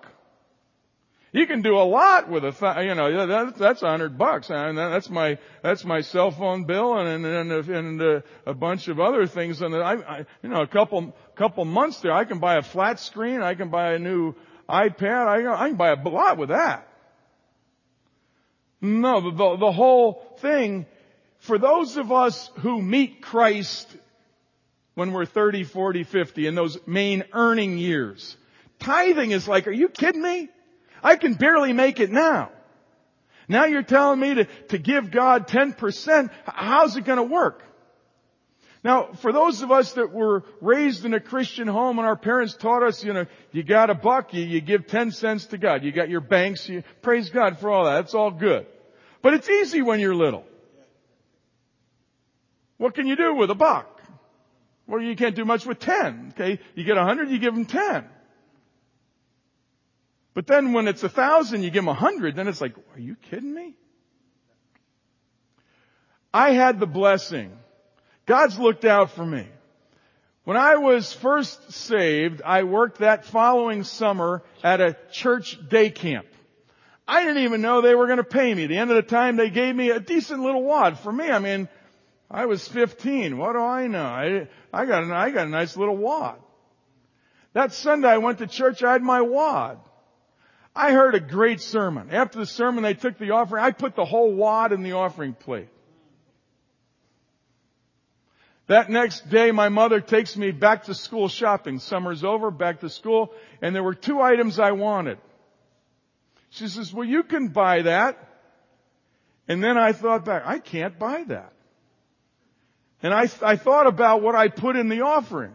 You 1.33 1.47
can 1.47 1.63
do 1.63 1.77
a 1.77 1.87
lot 1.87 2.29
with 2.29 2.45
a, 2.45 2.83
you 2.85 2.95
know, 2.95 3.27
that, 3.27 3.57
that's 3.57 3.83
a 3.83 3.89
hundred 3.89 4.19
bucks. 4.19 4.51
And 4.51 4.77
that's 4.77 5.09
my, 5.09 5.39
that's 5.63 5.85
my 5.85 6.01
cell 6.01 6.33
phone 6.33 6.65
bill 6.65 6.97
and, 6.97 7.25
and, 7.25 7.53
and, 7.53 7.69
and 7.69 8.03
a, 8.03 8.25
a 8.47 8.55
bunch 8.55 8.89
of 8.89 8.99
other 8.99 9.27
things. 9.29 9.63
And 9.63 9.75
I, 9.77 9.95
I, 9.95 10.27
you 10.43 10.49
know, 10.49 10.63
a 10.63 10.67
couple, 10.67 11.15
couple 11.37 11.65
months 11.65 12.01
there, 12.01 12.13
I 12.13 12.25
can 12.25 12.41
buy 12.41 12.57
a 12.57 12.63
flat 12.63 12.99
screen. 12.99 13.43
I 13.43 13.55
can 13.55 13.71
buy 13.71 13.93
a 13.93 13.99
new 14.01 14.35
iPad. 14.69 15.27
I, 15.29 15.65
I 15.65 15.69
can 15.69 15.77
buy 15.77 15.91
a 15.91 16.09
lot 16.09 16.37
with 16.37 16.49
that. 16.49 16.89
No, 18.81 19.21
the, 19.21 19.57
the 19.57 19.73
whole 19.73 20.37
thing, 20.39 20.87
for 21.39 21.59
those 21.59 21.97
of 21.97 22.11
us 22.11 22.51
who 22.61 22.83
meet 22.83 23.23
Christ 23.23 23.87
when 24.95 25.13
we're 25.13 25.27
30, 25.27 25.63
40, 25.63 26.03
50 26.03 26.47
in 26.49 26.57
those 26.57 26.77
main 26.87 27.23
earning 27.33 27.79
years, 27.79 28.37
tithing 28.81 29.31
is 29.31 29.47
like, 29.47 29.69
are 29.69 29.73
you 29.73 29.89
kidding 29.89 30.23
me? 30.23 30.49
I 31.03 31.17
can 31.17 31.35
barely 31.35 31.73
make 31.73 32.01
it 32.01 32.11
now. 32.11 32.51
Now 33.49 33.65
you're 33.65 33.83
telling 33.83 34.21
me 34.21 34.35
to, 34.35 34.45
to 34.69 34.79
give 34.79 35.11
God 35.11 35.49
10%. 35.49 36.31
How's 36.45 36.97
it 36.97 37.05
going 37.05 37.17
to 37.17 37.25
work? 37.25 37.65
Now, 38.83 39.13
for 39.21 39.33
those 39.33 39.61
of 39.61 39.71
us 39.71 39.93
that 39.93 40.13
were 40.13 40.45
raised 40.61 41.05
in 41.05 41.13
a 41.13 41.21
Christian 41.21 41.69
home 41.69 41.99
and 41.99 42.07
our 42.07 42.17
parents 42.17 42.55
taught 42.55 42.83
us, 42.83 43.05
you 43.05 43.13
know, 43.13 43.27
you 43.53 43.63
got 43.63 43.91
a 43.91 43.95
buck, 43.95 44.33
you, 44.33 44.43
you 44.43 44.61
give 44.61 44.87
10 44.87 45.11
cents 45.11 45.47
to 45.47 45.59
God. 45.59 45.85
You 45.85 45.93
got 45.93 46.09
your 46.09 46.23
banks, 46.23 46.69
you 46.69 46.83
praise 47.03 47.29
God 47.29 47.59
for 47.59 47.71
all 47.71 47.85
that. 47.85 47.95
That's 47.95 48.15
all 48.15 48.31
good. 48.31 48.67
But 49.21 49.35
it's 49.35 49.51
easy 49.51 49.83
when 49.83 50.01
you're 50.01 50.15
little. 50.15 50.45
What 52.79 52.95
can 52.95 53.07
you 53.07 53.17
do 53.17 53.35
with 53.35 53.51
a 53.51 53.55
buck? 53.55 54.01
Well, 54.87 55.03
you 55.03 55.15
can't 55.15 55.37
do 55.37 55.45
much 55.45 55.67
with 55.67 55.79
10. 55.79 56.33
Okay. 56.35 56.59
You 56.75 56.85
get 56.85 56.97
a 56.97 57.05
hundred, 57.05 57.29
you 57.29 57.39
give 57.39 57.55
them 57.55 57.67
10. 57.67 58.07
But 60.35 60.47
then 60.47 60.73
when 60.73 60.89
it's 60.89 61.03
a 61.03 61.09
thousand, 61.09 61.63
you 61.63 61.71
give 61.71 61.85
them 61.85 61.89
a 61.89 61.95
hundred, 61.95 62.37
then 62.37 62.49
it's 62.49 62.61
like, 62.61 62.77
are 62.95 63.01
you 63.01 63.17
kidding 63.17 63.53
me? 63.53 63.75
I 66.33 66.53
had 66.53 66.79
the 66.79 66.87
blessing. 66.87 67.53
God's 68.27 68.59
looked 68.59 68.85
out 68.85 69.11
for 69.11 69.27
me. 69.27 69.47
When 70.45 70.57
I 70.57 70.77
was 70.77 71.13
first 71.13 71.73
saved, 71.73 72.43
I 72.43 72.63
worked 72.63 72.99
that 72.99 73.25
following 73.25 73.85
summer 73.85 74.43
at 74.63 74.81
a 74.81 74.97
church 75.13 75.59
day 75.69 75.91
camp. 75.91 76.27
I 77.07 77.25
didn't 77.25 77.43
even 77.43 77.61
know 77.61 77.81
they 77.81 77.97
were 77.97 78.07
going 78.07 78.19
to 78.19 78.25
pay 78.25 78.55
me. 78.55 78.65
At 78.65 78.69
the 78.69 78.77
end 78.77 78.91
of 78.91 78.97
the 78.97 79.03
time, 79.03 79.37
they 79.37 79.51
gave 79.51 79.75
me 79.75 79.91
a 79.91 79.99
decent 79.99 80.41
little 80.41 80.63
wad. 80.63 80.99
For 81.01 81.13
me, 81.13 81.29
I 81.29 81.41
mean, 81.41 81.69
I 82.31 82.47
was 82.47 82.67
15. 82.69 83.37
What 83.37 83.55
do 83.55 83.59
I 83.59 83.89
know? 83.89 84.05
I, 84.05 84.49
I 84.73 84.87
got, 84.87 85.03
a, 85.03 85.15
I 85.15 85.31
got 85.31 85.49
a 85.49 85.51
nice 85.51 85.77
little 85.77 85.97
wad. 85.97 86.39
That 87.53 87.73
Sunday 87.73 88.09
I 88.09 88.19
went 88.19 88.39
to 88.39 88.47
church, 88.47 88.85
I 88.85 88.93
had 88.93 89.03
my 89.03 89.23
wad. 89.23 89.81
I 90.75 90.93
heard 90.93 91.15
a 91.15 91.21
great 91.21 91.61
sermon. 91.61 92.11
After 92.11 92.39
the 92.39 92.47
sermon, 92.47 92.83
they 92.83 92.95
took 92.95 93.19
the 93.19 93.33
offering. 93.33 93.63
I 93.65 93.73
put 93.73 93.97
the 93.97 94.05
whole 94.05 94.33
wad 94.33 94.73
in 94.73 94.83
the 94.83 94.93
offering 94.93 95.35
plate. 95.35 95.69
That 98.69 98.89
next 98.89 99.29
day, 99.29 99.51
my 99.51 99.69
mother 99.69 100.01
takes 100.01 100.37
me 100.37 100.53
back 100.53 100.85
to 100.85 100.95
school 100.95 101.29
shopping. 101.29 101.81
Summer's 101.81 102.23
over, 102.23 102.53
back 102.53 102.81
to 102.81 102.89
school, 102.89 103.33
and 103.61 103.75
there 103.75 103.83
were 103.83 103.97
two 103.97 104.21
items 104.21 104.61
I 104.61 104.71
wanted. 104.73 105.19
She 106.51 106.69
says, 106.69 106.95
well, 106.95 107.07
you 107.07 107.25
can 107.25 107.49
buy 107.49 107.83
that. 107.83 108.17
And 109.49 109.63
then 109.63 109.77
I 109.77 109.93
thought 109.93 110.25
back, 110.25 110.45
I 110.47 110.61
can't 110.61 110.97
buy 111.01 111.25
that. 111.25 111.53
And 113.03 113.13
I, 113.13 113.29
I 113.43 113.57
thought 113.57 113.89
about 113.89 114.23
what 114.23 114.37
I 114.37 114.47
put 114.47 114.77
in 114.77 114.89
the 114.89 115.01
offering. 115.01 115.55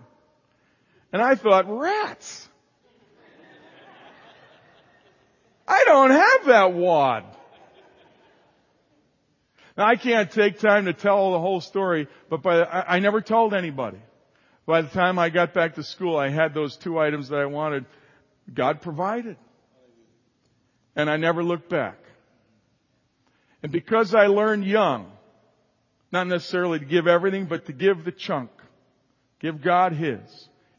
And 1.14 1.22
I 1.22 1.36
thought, 1.36 1.66
rats. 1.70 2.45
I 5.68 5.84
don't 5.86 6.12
have 6.12 6.46
that 6.48 6.74
wad. 6.74 7.24
Now 9.78 9.88
I 9.88 9.96
can't 9.96 10.32
take 10.32 10.60
time 10.60 10.86
to 10.86 10.94
tell 10.94 11.32
the 11.32 11.40
whole 11.40 11.62
story, 11.62 12.08
but 12.30 12.42
by, 12.42 12.62
I, 12.62 12.96
I 12.96 13.00
never 13.00 13.22
told 13.22 13.54
anybody. 13.54 13.98
By 14.66 14.82
the 14.82 14.90
time 14.90 15.20
I 15.20 15.30
got 15.30 15.54
back 15.54 15.76
to 15.76 15.84
school, 15.84 16.18
I 16.18 16.30
had 16.30 16.54
those 16.54 16.76
two 16.78 16.98
items 17.00 17.30
that 17.30 17.40
I 17.40 17.46
wanted. 17.46 17.86
God 18.52 18.82
provided. 18.82 19.38
And 20.96 21.10
I 21.10 21.18
never 21.18 21.44
looked 21.44 21.70
back. 21.70 21.98
And 23.62 23.72
because 23.72 24.16
I 24.16 24.28
learned 24.28 24.66
young, 24.66 25.12
not 26.12 26.28
necessarily 26.28 26.80
to 26.80 26.86
give 26.86 27.08
everything, 27.08 27.46
but 27.46 27.66
to 27.66 27.74
give 27.74 28.06
the 28.06 28.12
chunk. 28.12 28.50
Give 29.40 29.62
God 29.62 29.94
His. 29.94 30.20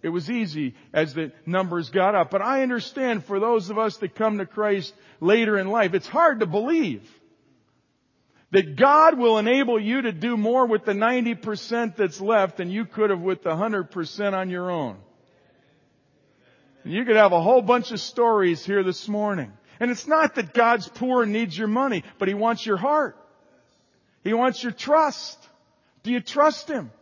It 0.02 0.10
was 0.10 0.30
easy 0.30 0.74
as 0.92 1.14
the 1.14 1.32
numbers 1.46 1.90
got 1.90 2.14
up. 2.14 2.30
But 2.30 2.42
I 2.42 2.62
understand 2.62 3.24
for 3.24 3.40
those 3.40 3.70
of 3.70 3.78
us 3.78 3.96
that 3.98 4.14
come 4.14 4.38
to 4.38 4.46
Christ 4.46 4.94
later 5.20 5.58
in 5.58 5.68
life, 5.68 5.94
it's 5.94 6.06
hard 6.06 6.40
to 6.40 6.46
believe 6.46 7.02
that 8.52 8.76
God 8.76 9.18
will 9.18 9.38
enable 9.38 9.80
you 9.80 10.02
to 10.02 10.12
do 10.12 10.36
more 10.36 10.66
with 10.66 10.84
the 10.84 10.92
90% 10.92 11.96
that's 11.96 12.20
left 12.20 12.58
than 12.58 12.70
you 12.70 12.84
could 12.84 13.10
have 13.10 13.20
with 13.20 13.42
the 13.42 13.50
100% 13.50 14.32
on 14.32 14.50
your 14.50 14.70
own. 14.70 14.96
And 16.84 16.92
you 16.92 17.04
could 17.04 17.16
have 17.16 17.32
a 17.32 17.42
whole 17.42 17.62
bunch 17.62 17.90
of 17.90 18.00
stories 18.00 18.64
here 18.64 18.84
this 18.84 19.08
morning. 19.08 19.52
And 19.80 19.90
it's 19.90 20.06
not 20.06 20.36
that 20.36 20.54
God's 20.54 20.88
poor 20.88 21.24
and 21.24 21.32
needs 21.32 21.58
your 21.58 21.68
money, 21.68 22.04
but 22.18 22.28
He 22.28 22.34
wants 22.34 22.64
your 22.64 22.76
heart. 22.76 23.16
He 24.22 24.32
wants 24.32 24.62
your 24.62 24.72
trust. 24.72 25.36
Do 26.02 26.12
you 26.12 26.20
trust 26.20 26.68
Him? 26.68 26.92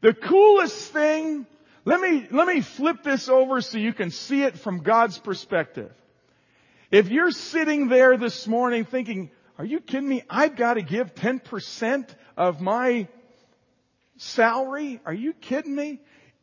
The 0.00 0.14
coolest 0.14 0.92
thing 0.92 1.46
let 1.88 2.02
me, 2.02 2.26
let 2.30 2.46
me 2.46 2.60
flip 2.60 3.02
this 3.02 3.30
over 3.30 3.62
so 3.62 3.78
you 3.78 3.94
can 3.94 4.10
see 4.10 4.42
it 4.42 4.58
from 4.58 4.82
God's 4.82 5.16
perspective. 5.16 5.90
If 6.90 7.08
you're 7.08 7.30
sitting 7.30 7.88
there 7.88 8.18
this 8.18 8.46
morning 8.46 8.84
thinking, 8.84 9.30
are 9.56 9.64
you 9.64 9.80
kidding 9.80 10.06
me? 10.06 10.22
I've 10.28 10.54
got 10.54 10.74
to 10.74 10.82
give 10.82 11.14
10% 11.14 12.06
of 12.36 12.60
my 12.60 13.08
salary? 14.18 15.00
Are 15.06 15.14
you 15.14 15.32
kidding 15.32 15.74
me? 15.74 16.00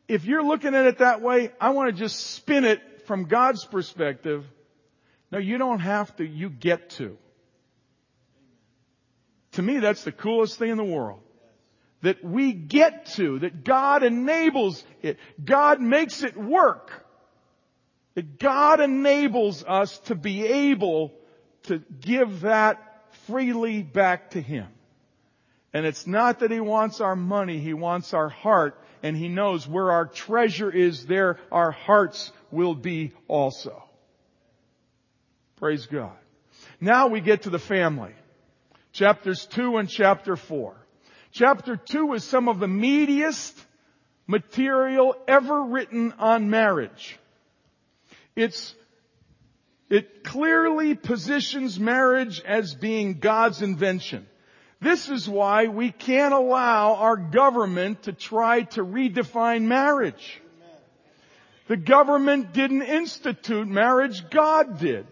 If 0.08 0.24
you're 0.24 0.42
looking 0.42 0.74
at 0.74 0.86
it 0.86 0.98
that 0.98 1.22
way, 1.22 1.52
I 1.60 1.70
want 1.70 1.90
to 1.90 1.96
just 1.96 2.18
spin 2.32 2.64
it 2.64 3.06
from 3.06 3.26
God's 3.26 3.64
perspective. 3.64 4.44
No, 5.30 5.38
you 5.38 5.58
don't 5.58 5.78
have 5.78 6.14
to, 6.16 6.26
you 6.26 6.50
get 6.50 6.90
to. 6.90 7.16
To 9.52 9.62
me, 9.62 9.78
that's 9.78 10.02
the 10.02 10.10
coolest 10.10 10.58
thing 10.58 10.70
in 10.70 10.76
the 10.76 10.84
world 10.84 11.20
that 12.06 12.22
we 12.22 12.52
get 12.52 13.06
to, 13.06 13.40
that 13.40 13.64
God 13.64 14.04
enables 14.04 14.84
it. 15.02 15.18
God 15.44 15.80
makes 15.80 16.22
it 16.22 16.36
work. 16.36 17.04
That 18.14 18.38
God 18.38 18.78
enables 18.78 19.64
us 19.64 19.98
to 20.04 20.14
be 20.14 20.46
able 20.46 21.12
to 21.64 21.82
give 22.00 22.42
that 22.42 23.12
freely 23.26 23.82
back 23.82 24.30
to 24.30 24.40
Him. 24.40 24.68
And 25.72 25.84
it's 25.84 26.06
not 26.06 26.38
that 26.38 26.52
He 26.52 26.60
wants 26.60 27.00
our 27.00 27.16
money, 27.16 27.58
He 27.58 27.74
wants 27.74 28.14
our 28.14 28.28
heart, 28.28 28.80
and 29.02 29.16
He 29.16 29.26
knows 29.26 29.66
where 29.66 29.90
our 29.90 30.06
treasure 30.06 30.70
is, 30.70 31.06
there 31.06 31.40
our 31.50 31.72
hearts 31.72 32.30
will 32.52 32.76
be 32.76 33.14
also. 33.26 33.82
Praise 35.56 35.86
God. 35.86 36.16
Now 36.80 37.08
we 37.08 37.20
get 37.20 37.42
to 37.42 37.50
the 37.50 37.58
family. 37.58 38.14
Chapters 38.92 39.44
2 39.46 39.78
and 39.78 39.88
chapter 39.88 40.36
4. 40.36 40.85
Chapter 41.36 41.76
2 41.76 42.14
is 42.14 42.24
some 42.24 42.48
of 42.48 42.60
the 42.60 42.66
meatiest 42.66 43.52
material 44.26 45.14
ever 45.28 45.64
written 45.64 46.14
on 46.18 46.48
marriage. 46.48 47.18
It's, 48.34 48.74
it 49.90 50.24
clearly 50.24 50.94
positions 50.94 51.78
marriage 51.78 52.40
as 52.40 52.74
being 52.74 53.18
God's 53.18 53.60
invention. 53.60 54.26
This 54.80 55.10
is 55.10 55.28
why 55.28 55.66
we 55.66 55.90
can't 55.90 56.32
allow 56.32 56.94
our 56.94 57.18
government 57.18 58.04
to 58.04 58.14
try 58.14 58.62
to 58.62 58.82
redefine 58.82 59.64
marriage. 59.64 60.40
The 61.68 61.76
government 61.76 62.54
didn't 62.54 62.80
institute 62.80 63.68
marriage, 63.68 64.30
God 64.30 64.78
did. 64.78 65.06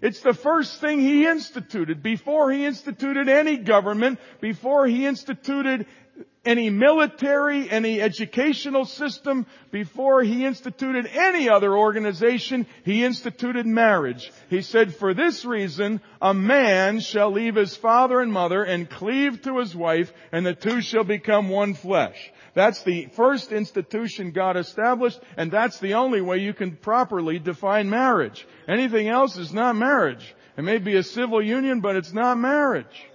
It's 0.00 0.20
the 0.20 0.34
first 0.34 0.80
thing 0.80 1.00
he 1.00 1.26
instituted. 1.26 2.02
Before 2.02 2.50
he 2.50 2.64
instituted 2.64 3.28
any 3.28 3.56
government, 3.56 4.18
before 4.40 4.86
he 4.86 5.06
instituted 5.06 5.86
any 6.44 6.70
military, 6.70 7.68
any 7.68 8.00
educational 8.00 8.84
system, 8.84 9.44
before 9.70 10.22
he 10.22 10.46
instituted 10.46 11.06
any 11.12 11.48
other 11.48 11.76
organization, 11.76 12.66
he 12.84 13.04
instituted 13.04 13.66
marriage. 13.66 14.32
He 14.48 14.62
said, 14.62 14.94
for 14.94 15.14
this 15.14 15.44
reason, 15.44 16.00
a 16.22 16.32
man 16.32 17.00
shall 17.00 17.32
leave 17.32 17.56
his 17.56 17.76
father 17.76 18.20
and 18.20 18.32
mother 18.32 18.62
and 18.62 18.88
cleave 18.88 19.42
to 19.42 19.58
his 19.58 19.74
wife, 19.76 20.12
and 20.32 20.46
the 20.46 20.54
two 20.54 20.80
shall 20.80 21.04
become 21.04 21.48
one 21.48 21.74
flesh. 21.74 22.32
That's 22.58 22.82
the 22.82 23.06
first 23.12 23.52
institution 23.52 24.32
God 24.32 24.56
established, 24.56 25.20
and 25.36 25.48
that's 25.48 25.78
the 25.78 25.94
only 25.94 26.20
way 26.20 26.38
you 26.38 26.52
can 26.52 26.74
properly 26.74 27.38
define 27.38 27.88
marriage. 27.88 28.48
Anything 28.66 29.06
else 29.06 29.36
is 29.36 29.52
not 29.52 29.76
marriage. 29.76 30.34
It 30.56 30.62
may 30.62 30.78
be 30.78 30.96
a 30.96 31.04
civil 31.04 31.40
union, 31.40 31.80
but 31.80 31.94
it's 31.94 32.12
not 32.12 32.36
marriage. 32.36 33.06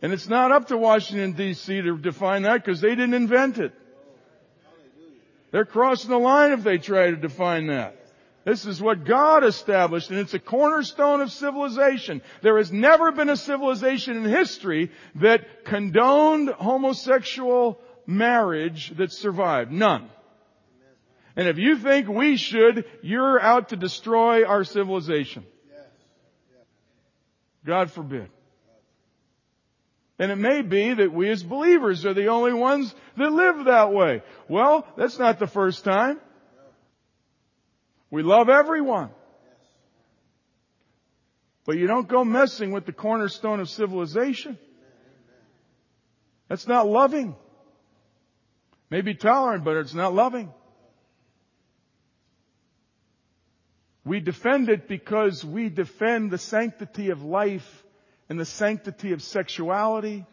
And 0.00 0.12
it's 0.12 0.28
not 0.28 0.52
up 0.52 0.68
to 0.68 0.78
Washington 0.78 1.34
DC 1.34 1.66
to 1.82 1.98
define 1.98 2.42
that 2.42 2.64
because 2.64 2.80
they 2.80 2.90
didn't 2.90 3.14
invent 3.14 3.58
it. 3.58 3.72
They're 5.50 5.64
crossing 5.64 6.10
the 6.10 6.18
line 6.18 6.52
if 6.52 6.62
they 6.62 6.78
try 6.78 7.10
to 7.10 7.16
define 7.16 7.66
that. 7.66 8.01
This 8.44 8.66
is 8.66 8.82
what 8.82 9.04
God 9.04 9.44
established 9.44 10.10
and 10.10 10.18
it's 10.18 10.34
a 10.34 10.38
cornerstone 10.38 11.20
of 11.20 11.30
civilization. 11.30 12.22
There 12.42 12.58
has 12.58 12.72
never 12.72 13.12
been 13.12 13.28
a 13.28 13.36
civilization 13.36 14.16
in 14.16 14.24
history 14.24 14.90
that 15.16 15.64
condoned 15.64 16.48
homosexual 16.48 17.80
marriage 18.06 18.92
that 18.96 19.12
survived. 19.12 19.70
None. 19.70 20.08
And 21.36 21.48
if 21.48 21.56
you 21.56 21.76
think 21.78 22.08
we 22.08 22.36
should, 22.36 22.84
you're 23.02 23.40
out 23.40 23.70
to 23.70 23.76
destroy 23.76 24.44
our 24.44 24.64
civilization. 24.64 25.46
God 27.64 27.90
forbid. 27.90 28.28
And 30.18 30.30
it 30.30 30.36
may 30.36 30.62
be 30.62 30.94
that 30.94 31.12
we 31.12 31.30
as 31.30 31.42
believers 31.42 32.04
are 32.04 32.14
the 32.14 32.26
only 32.26 32.52
ones 32.52 32.94
that 33.16 33.32
live 33.32 33.64
that 33.64 33.92
way. 33.92 34.22
Well, 34.48 34.86
that's 34.96 35.18
not 35.18 35.38
the 35.38 35.46
first 35.46 35.84
time. 35.84 36.20
We 38.12 38.22
love 38.22 38.50
everyone. 38.50 39.08
But 41.64 41.78
you 41.78 41.86
don't 41.86 42.06
go 42.06 42.24
messing 42.24 42.70
with 42.70 42.84
the 42.84 42.92
cornerstone 42.92 43.58
of 43.58 43.70
civilization. 43.70 44.58
That's 46.46 46.68
not 46.68 46.86
loving. 46.86 47.34
Maybe 48.90 49.14
tolerant, 49.14 49.64
but 49.64 49.78
it's 49.78 49.94
not 49.94 50.12
loving. 50.12 50.52
We 54.04 54.20
defend 54.20 54.68
it 54.68 54.88
because 54.88 55.42
we 55.42 55.70
defend 55.70 56.30
the 56.30 56.36
sanctity 56.36 57.08
of 57.08 57.22
life 57.22 57.82
and 58.28 58.38
the 58.38 58.44
sanctity 58.44 59.12
of 59.12 59.22
sexuality 59.22 60.26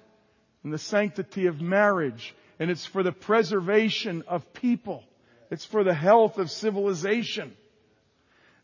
and 0.65 0.73
the 0.73 0.77
sanctity 0.77 1.45
of 1.45 1.61
marriage. 1.61 2.35
And 2.59 2.69
it's 2.69 2.85
for 2.85 3.03
the 3.03 3.13
preservation 3.13 4.25
of 4.27 4.51
people. 4.51 5.05
It's 5.49 5.63
for 5.63 5.85
the 5.85 5.93
health 5.93 6.39
of 6.39 6.51
civilization. 6.51 7.55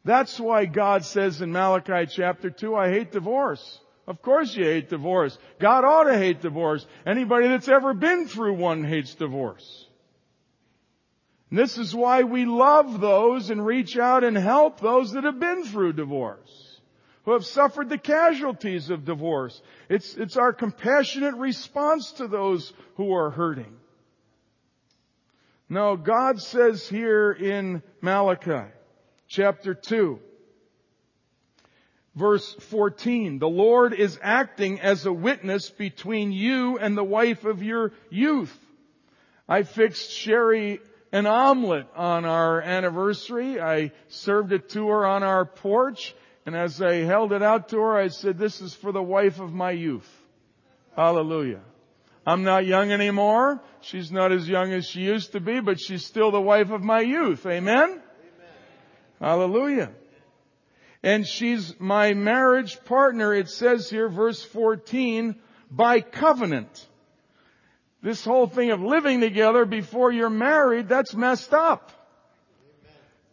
That's 0.06 0.39
why 0.39 0.65
God 0.65 1.04
says 1.04 1.41
in 1.41 1.52
Malachi 1.52 2.06
chapter 2.06 2.52
2, 2.52 2.76
I 2.76 2.89
hate 2.89 3.12
divorce. 3.12 3.80
Of 4.08 4.22
course 4.22 4.56
you 4.56 4.63
hate 4.63 4.88
divorce. 4.88 5.36
God 5.60 5.84
ought 5.84 6.04
to 6.04 6.18
hate 6.18 6.41
divorce. 6.41 6.86
Anybody 7.08 7.48
that's 7.48 7.68
ever 7.68 7.96
been 7.96 8.28
through 8.28 8.54
one 8.54 8.84
hates 8.84 9.15
divorce. 9.15 9.88
And 11.50 11.58
this 11.58 11.80
is 11.80 11.96
why 11.96 12.22
we 12.22 12.46
love 12.46 13.02
those 13.02 13.50
and 13.50 13.65
reach 13.65 13.98
out 13.98 14.24
and 14.24 14.38
help 14.38 14.80
those 14.80 15.13
that 15.13 15.24
have 15.24 15.39
been 15.39 15.63
through 15.63 15.94
divorce, 15.94 16.80
who 17.24 17.34
have 17.34 17.46
suffered 17.46 17.89
the 17.89 17.98
casualties 17.98 18.91
of 18.91 19.06
divorce. 19.06 19.60
It's, 19.89 20.15
it's 20.15 20.38
our 20.38 20.54
compassionate 20.54 21.36
response 21.36 22.12
to 22.13 22.28
those 22.28 22.74
who 22.98 23.12
are 23.13 23.32
hurting. 23.32 23.76
No, 25.68 25.98
God 25.98 26.39
says 26.39 26.88
here 26.88 27.32
in 27.32 27.82
Malachi 28.02 28.72
chapter 29.28 29.74
2, 29.74 30.20
verse 32.16 32.54
14, 32.70 33.40
the 33.40 33.48
Lord 33.48 33.94
is 33.94 34.20
acting 34.22 34.80
as 34.80 35.06
a 35.06 35.14
witness 35.14 35.70
between 35.70 36.32
you 36.32 36.78
and 36.78 36.98
the 36.98 37.04
wife 37.04 37.46
of 37.46 37.64
your 37.64 37.92
youth. 38.10 38.56
I 39.48 39.64
fixed 39.64 40.12
Sherry 40.12 40.80
an 41.12 41.26
omelet 41.26 41.88
on 41.96 42.26
our 42.26 42.62
anniversary. 42.62 43.62
I 43.62 43.92
served 44.10 44.52
it 44.52 44.70
to 44.70 44.88
her 44.90 45.06
on 45.06 45.24
our 45.24 45.46
porch. 45.46 46.16
And 46.46 46.56
as 46.56 46.82
I 46.82 46.96
held 46.96 47.32
it 47.32 47.42
out 47.42 47.70
to 47.70 47.78
her, 47.78 47.96
I 47.96 48.10
said, 48.10 48.38
this 48.38 48.62
is 48.62 48.74
for 48.74 48.92
the 48.92 49.02
wife 49.02 49.40
of 49.40 49.54
my 49.54 49.72
youth. 49.72 50.10
Hallelujah. 50.96 51.62
I'm 52.28 52.44
not 52.44 52.66
young 52.66 52.92
anymore. 52.92 53.62
She's 53.82 54.12
not 54.12 54.32
as 54.32 54.48
young 54.48 54.74
as 54.74 54.88
she 54.88 55.02
used 55.02 55.34
to 55.34 55.40
be, 55.40 55.60
but 55.60 55.80
she's 55.80 56.06
still 56.06 56.32
the 56.32 56.42
wife 56.42 56.72
of 56.72 56.82
my 56.84 57.02
youth. 57.02 57.46
Amen? 57.46 58.02
Hallelujah. 59.26 59.90
And 61.02 61.26
she's 61.26 61.74
my 61.80 62.14
marriage 62.14 62.78
partner, 62.86 63.34
it 63.34 63.50
says 63.50 63.90
here, 63.90 64.08
verse 64.08 64.44
14, 64.44 65.34
by 65.72 66.02
covenant. 66.02 66.88
This 68.04 68.24
whole 68.24 68.46
thing 68.46 68.70
of 68.70 68.82
living 68.82 69.22
together 69.22 69.66
before 69.66 70.12
you're 70.12 70.30
married, 70.30 70.90
that's 70.90 71.16
messed 71.16 71.56
up. 71.56 71.92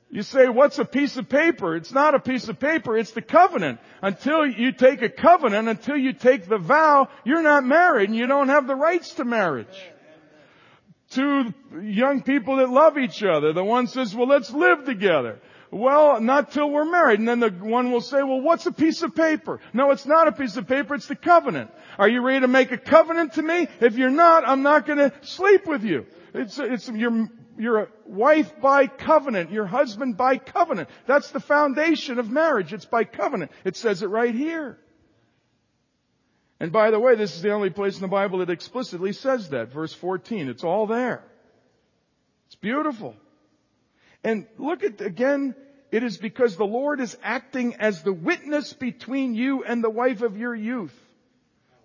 You 0.09 0.23
say, 0.23 0.49
what's 0.49 0.79
a 0.79 0.87
piece 0.87 1.19
of 1.19 1.29
paper? 1.29 1.77
It's 1.77 1.93
not 1.93 2.15
a 2.15 2.21
piece 2.21 2.49
of 2.49 2.59
paper, 2.59 2.97
it's 2.97 3.11
the 3.11 3.21
covenant. 3.21 3.79
Until 4.01 4.47
you 4.47 4.73
take 4.73 5.03
a 5.03 5.11
covenant, 5.11 5.69
until 5.69 5.99
you 5.99 6.15
take 6.15 6.49
the 6.49 6.57
vow, 6.57 7.09
you're 7.23 7.43
not 7.43 7.65
married 7.65 8.09
and 8.09 8.17
you 8.17 8.27
don't 8.27 8.49
have 8.49 8.67
the 8.67 8.75
rights 8.75 9.13
to 9.15 9.27
marriage. 9.27 9.79
Two 11.11 11.53
young 11.83 12.23
people 12.23 12.57
that 12.57 12.71
love 12.71 12.97
each 12.97 13.23
other, 13.23 13.53
the 13.53 13.63
one 13.63 13.89
says, 13.89 14.17
well 14.17 14.27
let's 14.27 14.51
live 14.51 14.87
together. 14.87 15.39
Well, 15.73 16.21
not 16.21 16.53
till 16.53 16.71
we're 16.71 16.85
married. 16.85 17.19
And 17.19 17.27
then 17.27 17.41
the 17.41 17.49
one 17.49 17.91
will 17.91 18.03
say, 18.03 18.23
well, 18.23 18.43
what's 18.43 18.67
a 18.67 18.73
piece 18.73 19.03
of 19.03 19.15
paper? 19.15 19.59
No, 19.73 19.91
it's 19.91 20.05
not 20.05 20.29
a 20.29 20.33
piece 20.33 20.59
of 20.59 20.69
paper, 20.69 20.95
it's 20.95 21.09
the 21.09 21.17
covenant. 21.17 21.71
Are 21.99 22.09
you 22.09 22.21
ready 22.21 22.41
to 22.41 22.49
make 22.49 22.73
a 22.73 22.79
covenant 22.79 23.33
to 23.35 23.43
me? 23.43 23.67
If 23.81 23.97
you're 23.97 24.11
not, 24.11 24.47
I'm 24.47 24.63
not 24.63 24.85
gonna 24.85 25.13
sleep 25.23 25.67
with 25.67 25.83
you. 25.83 26.05
It's, 26.35 26.59
it's, 26.59 26.91
you're, 26.91 27.27
you're 27.59 27.91
wife 28.05 28.53
by 28.61 28.87
covenant, 28.87 29.51
your 29.51 29.65
husband 29.65 30.19
by 30.19 30.37
covenant. 30.37 30.91
That's 31.07 31.31
the 31.31 31.41
foundation 31.41 32.19
of 32.19 32.31
marriage. 32.31 32.75
It's 32.75 32.85
by 32.85 33.05
covenant. 33.05 33.51
It 33.65 33.75
says 33.75 34.03
it 34.03 34.09
right 34.09 34.35
here. 34.35 34.79
And 36.61 36.71
by 36.71 36.91
the 36.91 37.01
way, 37.01 37.15
this 37.15 37.35
is 37.35 37.41
the 37.41 37.53
only 37.53 37.71
place 37.71 37.95
in 37.95 38.03
the 38.03 38.09
Bible 38.09 38.41
that 38.41 38.51
explicitly 38.51 39.15
says 39.15 39.49
that. 39.49 39.73
Verse 39.73 39.95
14. 39.95 40.49
It's 40.49 40.65
all 40.65 40.87
there. 40.87 41.25
It's 42.49 42.57
beautiful. 42.57 43.17
And 44.25 44.47
look 44.59 44.85
at, 44.85 45.01
again, 45.01 45.55
it 45.91 46.03
is 46.03 46.17
because 46.17 46.57
the 46.57 46.65
Lord 46.65 47.01
is 47.01 47.17
acting 47.23 47.77
as 47.77 48.03
the 48.03 48.13
witness 48.13 48.73
between 48.73 49.35
you 49.35 49.65
and 49.65 49.83
the 49.83 49.91
wife 49.91 50.23
of 50.23 50.37
your 50.37 50.55
youth. 50.55 50.95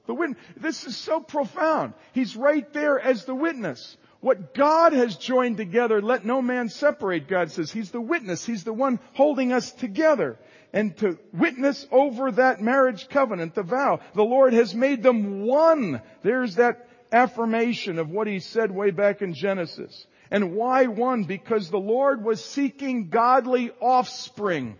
The 0.06 0.13
witness, 0.13 0.39
this 0.56 0.86
is 0.86 0.95
so 0.95 1.19
profound. 1.19 1.93
He's 2.13 2.36
right 2.36 2.71
there 2.73 3.00
as 3.00 3.26
the 3.26 3.36
witness. 3.36 3.97
What 4.19 4.54
God 4.54 4.93
has 4.93 5.15
joined 5.17 5.58
together, 5.58 6.02
let 6.02 6.26
no 6.26 6.41
man 6.41 6.69
separate, 6.69 7.28
God 7.28 7.52
says. 7.52 7.71
He's 7.71 7.91
the 7.91 8.02
witness. 8.02 8.45
He's 8.45 8.63
the 8.63 8.73
one 8.73 9.00
holding 9.13 9.52
us 9.52 9.71
together. 9.71 10.39
And 10.73 10.95
to 10.97 11.19
witness 11.34 11.86
over 11.91 12.32
that 12.32 12.62
marriage 12.62 13.10
covenant, 13.10 13.56
the 13.56 13.63
vow, 13.63 14.00
the 14.15 14.23
Lord 14.23 14.54
has 14.54 14.73
made 14.73 15.04
them 15.04 15.41
one. 15.45 16.02
There's 16.23 16.56
that 16.56 16.88
affirmation 17.12 18.00
of 18.00 18.10
what 18.10 18.28
He 18.28 18.39
said 18.39 18.71
way 18.71 18.91
back 18.91 19.21
in 19.21 19.34
Genesis. 19.34 20.08
And 20.29 20.55
why 20.55 20.87
one? 20.87 21.23
Because 21.23 21.69
the 21.69 21.79
Lord 21.79 22.23
was 22.23 22.43
seeking 22.43 23.09
godly 23.09 23.71
offspring. 23.79 24.75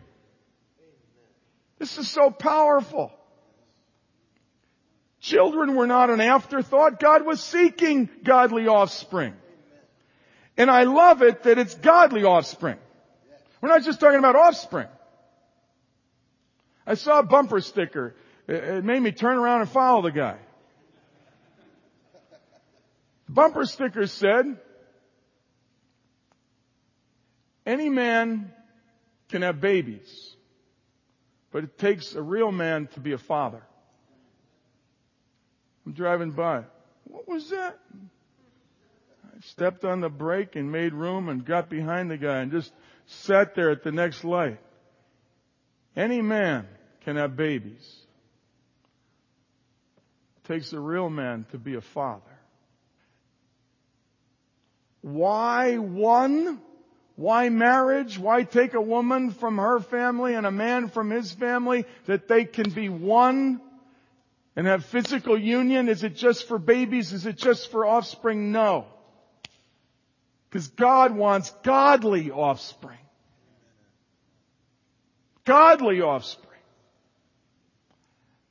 This 1.80 1.98
is 1.98 2.10
so 2.10 2.32
powerful. 2.32 3.12
Children 5.20 5.76
were 5.76 5.88
not 5.88 6.10
an 6.10 6.22
afterthought. 6.22 7.00
God 7.00 7.26
was 7.26 7.42
seeking 7.42 8.10
godly 8.24 8.68
offspring. 8.68 9.34
And 10.58 10.72
I 10.72 10.84
love 10.84 11.22
it 11.22 11.44
that 11.44 11.58
it's 11.58 11.76
godly 11.76 12.24
offspring. 12.24 12.78
We're 13.62 13.70
not 13.70 13.84
just 13.84 14.00
talking 14.00 14.20
about 14.20 14.36
offspring. 14.36 14.88
I 16.86 16.96
saw 16.96 17.20
a 17.20 17.24
bumper 17.24 17.60
sticker. 17.62 18.16
It 18.48 18.84
made 18.84 19.02
me 19.02 19.12
turn 19.12 19.38
around 19.38 19.62
and 19.62 19.70
follow 19.70 20.02
the 20.02 20.12
guy. 20.12 20.38
The 23.28 23.34
bumper 23.34 23.66
sticker 23.66 24.08
said, 24.08 24.58
any 27.68 27.90
man 27.90 28.52
can 29.28 29.42
have 29.42 29.60
babies, 29.60 30.36
but 31.52 31.66
it 31.66 31.78
takes 31.78 32.16
a 32.16 32.22
real 32.22 32.52
man 32.52 32.88
to 32.94 33.02
be 33.02 33.12
a 33.12 33.18
father. 33.18 33.62
I'm 35.86 35.92
driving 35.92 36.32
by. 36.32 36.64
What 37.04 37.28
was 37.28 37.50
that? 37.50 37.78
I 39.26 39.40
stepped 39.42 39.84
on 39.84 40.00
the 40.00 40.10
brake 40.10 40.56
and 40.56 40.72
made 40.72 40.94
room 40.94 41.28
and 41.28 41.46
got 41.46 41.70
behind 41.70 42.10
the 42.10 42.18
guy 42.18 42.38
and 42.40 42.52
just 42.52 42.72
sat 43.06 43.54
there 43.54 43.70
at 43.70 43.84
the 43.84 43.92
next 43.92 44.24
light. 44.24 44.60
Any 45.96 46.22
man 46.22 46.68
can 47.02 47.18
have 47.18 47.36
babies. 47.36 47.96
It 50.38 50.48
takes 50.48 50.72
a 50.72 50.80
real 50.80 51.10
man 51.10 51.46
to 51.52 51.58
be 51.58 51.76
a 51.76 51.82
father. 51.82 52.22
Why 55.02 55.78
one? 55.78 56.62
Why 57.18 57.50
marriage? 57.50 58.20
Why 58.20 58.44
take 58.44 58.76
a 58.76 58.82
woman 58.82 59.32
from 59.32 59.58
her 59.58 59.80
family 59.80 60.36
and 60.36 60.46
a 60.46 60.52
man 60.52 60.90
from 60.90 61.10
his 61.10 61.32
family 61.32 61.86
that 62.06 62.28
they 62.28 62.46
can 62.46 62.70
be 62.70 62.90
one 62.90 63.60
and 64.56 64.68
have 64.68 64.86
physical 64.86 65.36
union? 65.36 65.90
Is 65.90 66.04
it 66.04 66.16
just 66.16 66.48
for 66.48 66.60
babies? 66.60 67.14
Is 67.14 67.26
it 67.26 67.36
just 67.36 67.72
for 67.72 67.88
offspring? 67.88 68.52
No. 68.52 68.86
Because 70.48 70.68
God 70.68 71.16
wants 71.16 71.50
godly 71.64 72.30
offspring. 72.30 73.00
Godly 75.44 76.02
offspring. 76.02 76.62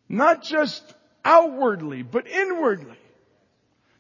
Not 0.09 0.42
just 0.42 0.83
outwardly, 1.24 2.02
but 2.02 2.26
inwardly. 2.26 2.98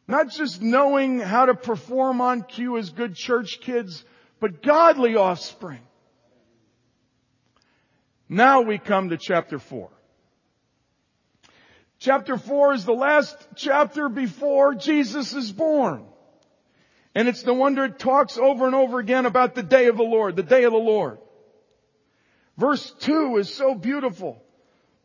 Not 0.08 0.30
just 0.30 0.60
knowing 0.60 1.20
how 1.20 1.46
to 1.46 1.54
perform 1.54 2.20
on 2.20 2.42
cue 2.42 2.76
as 2.78 2.90
good 2.90 3.14
church 3.14 3.60
kids, 3.60 4.04
but 4.40 4.62
godly 4.62 5.16
offspring. 5.16 5.80
Now 8.28 8.62
we 8.62 8.78
come 8.78 9.10
to 9.10 9.16
chapter 9.16 9.58
4. 9.58 9.88
Chapter 11.98 12.36
4 12.36 12.74
is 12.74 12.84
the 12.84 12.92
last 12.92 13.36
chapter 13.56 14.08
before 14.08 14.74
Jesus 14.74 15.32
is 15.32 15.50
born. 15.50 16.04
And 17.14 17.28
it's 17.28 17.46
no 17.46 17.54
wonder 17.54 17.84
it 17.84 17.98
talks 17.98 18.36
over 18.36 18.66
and 18.66 18.74
over 18.74 18.98
again 18.98 19.24
about 19.24 19.54
the 19.54 19.62
day 19.62 19.86
of 19.86 19.96
the 19.96 20.02
Lord, 20.02 20.36
the 20.36 20.42
day 20.42 20.64
of 20.64 20.72
the 20.72 20.78
Lord. 20.78 21.18
Verse 22.58 22.90
2 23.00 23.38
is 23.38 23.52
so 23.52 23.74
beautiful. 23.74 24.42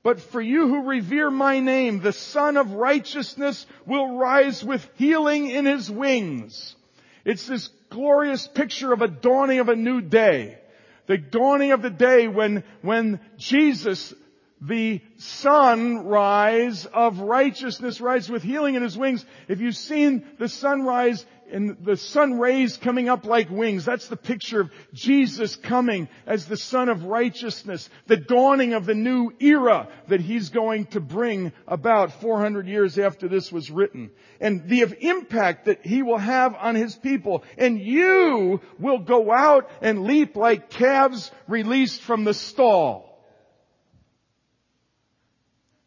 But 0.04 0.20
for 0.20 0.42
you 0.42 0.68
who 0.68 0.90
revere 0.90 1.30
my 1.30 1.60
name, 1.60 2.00
the 2.00 2.12
Sun 2.12 2.58
of 2.58 2.74
Righteousness 2.74 3.66
will 3.86 4.18
rise 4.18 4.64
with 4.64 4.88
healing 4.96 5.50
in 5.50 5.66
his 5.66 5.90
wings. 5.92 6.76
It's 7.24 7.46
this 7.46 7.70
glorious 7.92 8.48
picture 8.48 8.92
of 8.92 9.02
a 9.02 9.08
dawning 9.08 9.60
of 9.60 9.70
a 9.70 9.76
new 9.76 10.02
day. 10.02 10.58
The 11.06 11.18
dawning 11.18 11.72
of 11.72 11.82
the 11.82 11.90
day 11.90 12.28
when, 12.28 12.64
when 12.82 13.20
Jesus, 13.38 14.14
the 14.62 15.02
sunrise 15.18 16.86
of 16.86 17.20
righteousness 17.20 18.00
rise 18.00 18.30
with 18.30 18.44
healing 18.44 18.76
in 18.76 18.84
his 18.84 18.98
wings. 18.98 19.26
If 19.48 19.60
you've 19.60 19.76
seen 19.76 20.26
the 20.40 20.50
sunrise 20.50 21.26
and 21.52 21.78
the 21.84 21.98
sun 21.98 22.40
rays 22.40 22.78
coming 22.78 23.10
up 23.10 23.26
like 23.26 23.50
wings, 23.50 23.86
that's 23.86 24.08
the 24.08 24.18
picture 24.18 24.62
of 24.62 24.72
Jesus 24.94 25.56
coming 25.56 26.08
as 26.26 26.46
the 26.46 26.58
Sun 26.58 26.90
of 26.90 27.04
righteousness, 27.04 27.90
the 28.08 28.18
dawning 28.18 28.74
of 28.74 28.86
the 28.86 28.96
new 28.96 29.32
era 29.40 29.88
that 30.08 30.22
he's 30.22 30.50
going 30.50 30.86
to 30.88 31.00
bring 31.00 31.52
about 31.68 32.22
400 32.22 32.68
years 32.68 32.98
after 32.98 33.28
this 33.28 33.52
was 33.52 33.70
written. 33.70 34.12
And 34.40 34.68
the 34.68 34.82
impact 35.02 35.66
that 35.66 35.86
he 35.86 36.02
will 36.02 36.18
have 36.18 36.56
on 36.56 36.76
his 36.76 36.96
people. 36.96 37.44
And 37.58 37.80
you 37.80 38.62
will 38.80 39.00
go 39.00 39.32
out 39.32 39.70
and 39.82 40.04
leap 40.04 40.36
like 40.36 40.70
calves 40.70 41.32
released 41.48 42.02
from 42.02 42.24
the 42.24 42.34
stall. 42.34 43.08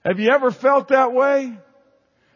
Have 0.04 0.20
you 0.20 0.30
ever 0.30 0.50
felt 0.50 0.88
that 0.88 1.12
way? 1.12 1.56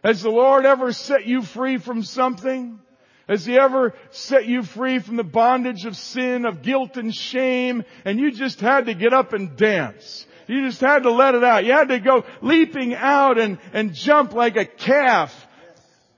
Has 0.03 0.23
the 0.23 0.31
Lord 0.31 0.65
ever 0.65 0.93
set 0.93 1.27
you 1.27 1.43
free 1.43 1.77
from 1.77 2.03
something? 2.03 2.81
Has 3.29 3.45
He 3.45 3.59
ever 3.59 3.95
set 4.11 4.47
you 4.47 4.63
free 4.63 4.99
from 4.99 5.17
the 5.17 5.25
bondage 5.25 5.85
of 5.85 5.97
sin, 5.97 6.47
of 6.47 6.63
guilt 6.63 6.97
and 6.97 7.15
shame, 7.15 7.85
and 8.05 8.19
you 8.19 8.33
just 8.33 8.61
had 8.61 8.87
to 8.87 8.95
get 8.95 9.13
up 9.13 9.33
and 9.33 9.57
dance? 9.57 10.27
You 10.47 10.67
just 10.67 10.81
had 10.81 11.03
to 11.03 11.13
let 11.13 11.35
it 11.35 11.45
out. 11.45 11.67
You 11.67 11.73
had 11.73 11.89
to 11.89 12.01
go 12.01 12.25
leaping 12.41 12.95
out 12.95 13.39
and, 13.39 13.59
and 13.75 13.93
jump 13.93 14.33
like 14.33 14.57
a 14.57 14.65
calf. 14.65 15.47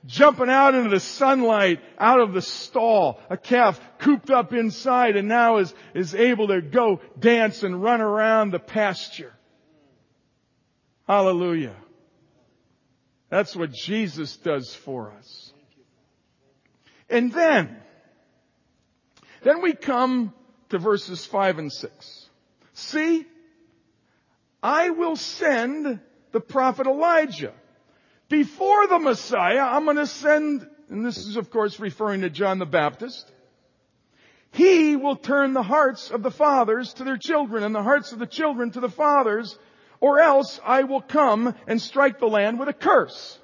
Jumping 0.06 0.48
out 0.48 0.74
into 0.74 0.88
the 0.88 1.00
sunlight, 1.00 1.80
out 1.98 2.20
of 2.20 2.32
the 2.32 2.40
stall. 2.40 3.20
A 3.28 3.36
calf 3.36 3.78
cooped 3.98 4.30
up 4.30 4.54
inside 4.54 5.16
and 5.16 5.28
now 5.28 5.58
is, 5.58 5.74
is 5.94 6.14
able 6.14 6.48
to 6.48 6.62
go 6.62 7.00
dance 7.18 7.64
and 7.64 7.82
run 7.82 8.00
around 8.00 8.52
the 8.52 8.60
pasture. 8.60 9.34
Hallelujah. 11.06 11.76
That's 13.28 13.54
what 13.54 13.72
Jesus 13.72 14.36
does 14.36 14.74
for 14.74 15.10
us. 15.10 15.49
And 17.10 17.32
then, 17.32 17.76
then 19.42 19.62
we 19.62 19.74
come 19.74 20.32
to 20.68 20.78
verses 20.78 21.26
5 21.26 21.58
and 21.58 21.72
6. 21.72 22.28
See, 22.74 23.26
I 24.62 24.90
will 24.90 25.16
send 25.16 26.00
the 26.30 26.40
prophet 26.40 26.86
Elijah. 26.86 27.52
Before 28.28 28.86
the 28.86 29.00
Messiah, 29.00 29.60
I'm 29.60 29.84
going 29.84 29.96
to 29.96 30.06
send, 30.06 30.68
and 30.88 31.04
this 31.04 31.18
is 31.18 31.36
of 31.36 31.50
course 31.50 31.80
referring 31.80 32.20
to 32.20 32.30
John 32.30 32.60
the 32.60 32.66
Baptist, 32.66 33.30
he 34.52 34.94
will 34.94 35.16
turn 35.16 35.52
the 35.52 35.62
hearts 35.62 36.10
of 36.10 36.22
the 36.22 36.30
fathers 36.30 36.94
to 36.94 37.04
their 37.04 37.16
children 37.16 37.64
and 37.64 37.74
the 37.74 37.82
hearts 37.82 38.12
of 38.12 38.20
the 38.20 38.26
children 38.26 38.70
to 38.72 38.80
the 38.80 38.88
fathers 38.88 39.58
or 40.00 40.20
else 40.20 40.60
I 40.64 40.84
will 40.84 41.02
come 41.02 41.54
and 41.66 41.82
strike 41.82 42.20
the 42.20 42.28
land 42.28 42.58
with 42.58 42.68
a 42.68 42.72
curse. 42.72 43.38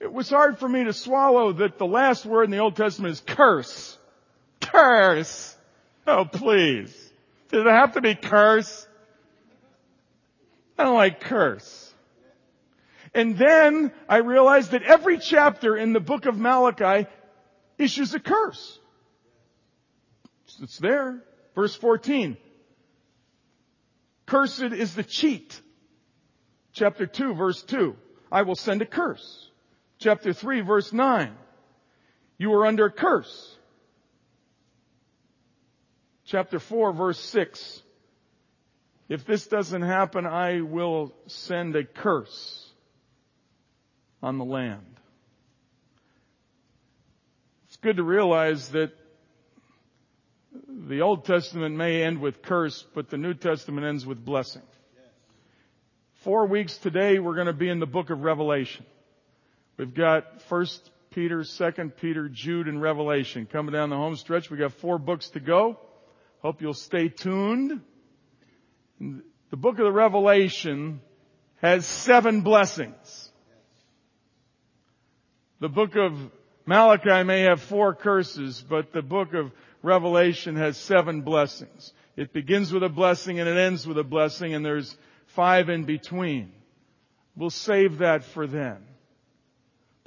It 0.00 0.10
was 0.10 0.30
hard 0.30 0.58
for 0.58 0.68
me 0.68 0.84
to 0.84 0.94
swallow 0.94 1.52
that 1.52 1.76
the 1.76 1.86
last 1.86 2.24
word 2.24 2.44
in 2.44 2.50
the 2.50 2.58
Old 2.58 2.74
Testament 2.74 3.12
is 3.12 3.20
curse. 3.20 3.98
Curse. 4.60 5.54
Oh 6.06 6.24
please. 6.24 6.90
Does 7.50 7.66
it 7.66 7.70
have 7.70 7.94
to 7.94 8.00
be 8.00 8.14
curse? 8.14 8.86
I 10.78 10.84
don't 10.84 10.94
like 10.94 11.20
curse. 11.20 11.94
And 13.12 13.36
then 13.36 13.92
I 14.08 14.18
realized 14.18 14.70
that 14.70 14.82
every 14.82 15.18
chapter 15.18 15.76
in 15.76 15.92
the 15.92 16.00
book 16.00 16.24
of 16.24 16.38
Malachi 16.38 17.06
issues 17.76 18.14
a 18.14 18.20
curse. 18.20 18.78
It's 20.62 20.78
there. 20.78 21.22
Verse 21.54 21.74
14. 21.74 22.38
Cursed 24.24 24.62
is 24.62 24.94
the 24.94 25.02
cheat. 25.02 25.60
Chapter 26.72 27.06
2 27.06 27.34
verse 27.34 27.62
2. 27.62 27.96
I 28.32 28.42
will 28.42 28.54
send 28.54 28.80
a 28.80 28.86
curse. 28.86 29.49
Chapter 30.00 30.32
3 30.32 30.62
verse 30.62 30.92
9. 30.92 31.32
You 32.38 32.54
are 32.54 32.66
under 32.66 32.86
a 32.86 32.90
curse. 32.90 33.56
Chapter 36.24 36.58
4 36.58 36.92
verse 36.92 37.20
6. 37.20 37.82
If 39.10 39.26
this 39.26 39.46
doesn't 39.46 39.82
happen, 39.82 40.24
I 40.24 40.62
will 40.62 41.12
send 41.26 41.76
a 41.76 41.84
curse 41.84 42.70
on 44.22 44.38
the 44.38 44.44
land. 44.44 45.00
It's 47.66 47.76
good 47.76 47.96
to 47.96 48.02
realize 48.02 48.70
that 48.70 48.92
the 50.68 51.02
Old 51.02 51.24
Testament 51.24 51.76
may 51.76 52.02
end 52.02 52.20
with 52.20 52.40
curse, 52.40 52.84
but 52.94 53.10
the 53.10 53.18
New 53.18 53.34
Testament 53.34 53.86
ends 53.86 54.06
with 54.06 54.24
blessing. 54.24 54.62
Four 56.22 56.46
weeks 56.46 56.76
today, 56.78 57.18
we're 57.18 57.34
going 57.34 57.46
to 57.48 57.52
be 57.52 57.68
in 57.68 57.80
the 57.80 57.86
book 57.86 58.10
of 58.10 58.22
Revelation. 58.22 58.86
We've 59.76 59.94
got 59.94 60.42
First 60.42 60.90
Peter, 61.10 61.44
Second 61.44 61.96
Peter, 61.96 62.28
Jude, 62.28 62.68
and 62.68 62.80
Revelation 62.80 63.46
coming 63.46 63.72
down 63.72 63.90
the 63.90 63.96
home 63.96 64.16
stretch. 64.16 64.50
We've 64.50 64.60
got 64.60 64.72
four 64.74 64.98
books 64.98 65.30
to 65.30 65.40
go. 65.40 65.78
Hope 66.40 66.62
you'll 66.62 66.74
stay 66.74 67.08
tuned. 67.08 67.80
The 69.00 69.56
book 69.56 69.78
of 69.78 69.84
the 69.84 69.92
Revelation 69.92 71.00
has 71.56 71.86
seven 71.86 72.42
blessings. 72.42 73.30
The 75.60 75.68
book 75.68 75.96
of 75.96 76.12
Malachi 76.64 77.24
may 77.24 77.40
have 77.42 77.60
four 77.60 77.94
curses, 77.94 78.64
but 78.66 78.92
the 78.92 79.02
book 79.02 79.34
of 79.34 79.52
Revelation 79.82 80.56
has 80.56 80.76
seven 80.76 81.22
blessings. 81.22 81.92
It 82.16 82.32
begins 82.32 82.72
with 82.72 82.82
a 82.82 82.88
blessing 82.88 83.40
and 83.40 83.48
it 83.48 83.56
ends 83.56 83.86
with 83.86 83.98
a 83.98 84.04
blessing 84.04 84.54
and 84.54 84.64
there's 84.64 84.96
five 85.26 85.68
in 85.68 85.84
between. 85.84 86.52
We'll 87.36 87.50
save 87.50 87.98
that 87.98 88.24
for 88.24 88.46
then. 88.46 88.78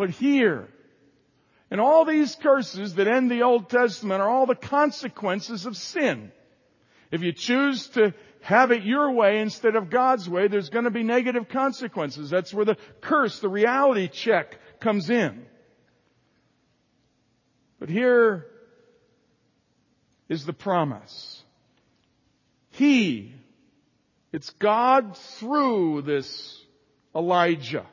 But 0.04 0.10
here, 0.10 0.68
and 1.72 1.80
all 1.80 2.04
these 2.04 2.36
curses 2.36 2.96
that 2.96 3.08
end 3.08 3.32
the 3.32 3.44
Old 3.44 3.70
Testament 3.70 4.22
are 4.22 4.28
all 4.28 4.46
the 4.46 4.54
consequences 4.54 5.66
of 5.66 5.78
sin. 5.78 6.34
If 7.10 7.22
you 7.22 7.32
choose 7.32 7.88
to 7.92 8.14
have 8.42 8.72
it 8.72 8.84
your 8.84 9.12
way 9.12 9.40
instead 9.40 9.78
of 9.78 9.90
God's 9.90 10.30
way, 10.30 10.50
there's 10.50 10.70
going 10.70 10.84
to 10.84 10.92
be 10.92 11.04
negative 11.04 11.48
consequences. 11.48 12.30
That's 12.30 12.54
where 12.54 12.66
the 12.66 12.76
curse, 13.00 13.40
the 13.40 13.48
reality 13.48 14.10
check 14.10 14.60
comes 14.82 15.10
in. 15.10 15.46
But 17.80 17.88
here 17.88 18.46
is 20.28 20.46
the 20.46 20.52
promise. 20.52 21.42
He, 22.72 23.36
it's 24.34 24.50
God 24.50 25.16
through 25.16 26.02
this 26.02 26.62
Elijah. 27.16 27.86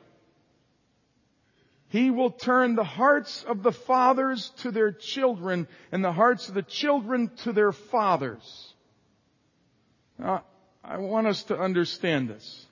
He 1.91 2.09
will 2.09 2.31
turn 2.31 2.75
the 2.75 2.85
hearts 2.85 3.43
of 3.43 3.63
the 3.63 3.73
fathers 3.73 4.53
to 4.59 4.71
their 4.71 4.93
children 4.93 5.67
and 5.91 6.01
the 6.01 6.13
hearts 6.13 6.47
of 6.47 6.55
the 6.55 6.61
children 6.61 7.29
to 7.43 7.51
their 7.51 7.73
fathers. 7.73 8.73
Now, 10.17 10.45
I 10.85 10.99
want 10.99 11.27
us 11.27 11.43
to 11.43 11.59
understand 11.59 12.29
this. 12.29 12.65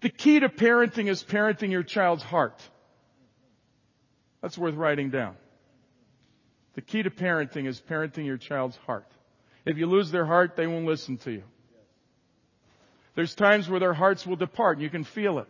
The 0.00 0.08
key 0.08 0.40
to 0.40 0.48
parenting 0.48 1.06
is 1.08 1.22
parenting 1.22 1.70
your 1.70 1.84
child's 1.84 2.24
heart. 2.24 2.60
That's 4.42 4.58
worth 4.58 4.74
writing 4.74 5.10
down. 5.10 5.36
The 6.74 6.80
key 6.80 7.04
to 7.04 7.10
parenting 7.10 7.68
is 7.68 7.80
parenting 7.80 8.26
your 8.26 8.36
child's 8.36 8.76
heart. 8.78 9.06
If 9.64 9.78
you 9.78 9.86
lose 9.86 10.10
their 10.10 10.26
heart, 10.26 10.56
they 10.56 10.66
won't 10.66 10.86
listen 10.86 11.18
to 11.18 11.30
you. 11.30 11.44
There's 13.14 13.36
times 13.36 13.68
where 13.68 13.78
their 13.78 13.94
hearts 13.94 14.26
will 14.26 14.36
depart 14.36 14.78
and 14.78 14.82
you 14.82 14.90
can 14.90 15.04
feel 15.04 15.38
it. 15.38 15.46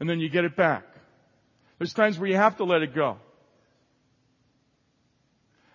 And 0.00 0.08
then 0.08 0.20
you 0.20 0.28
get 0.28 0.44
it 0.44 0.56
back. 0.56 0.84
There's 1.78 1.92
times 1.92 2.18
where 2.18 2.28
you 2.28 2.36
have 2.36 2.56
to 2.58 2.64
let 2.64 2.82
it 2.82 2.94
go. 2.94 3.18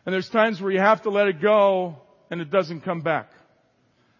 And 0.06 0.14
there's 0.14 0.30
times 0.30 0.62
where 0.62 0.72
you 0.72 0.80
have 0.80 1.04
to 1.04 1.10
let 1.10 1.28
it 1.28 1.42
go 1.42 1.98
and 2.30 2.42
it 2.42 2.50
doesn't 2.50 2.82
come 2.82 3.02
back. 3.02 3.32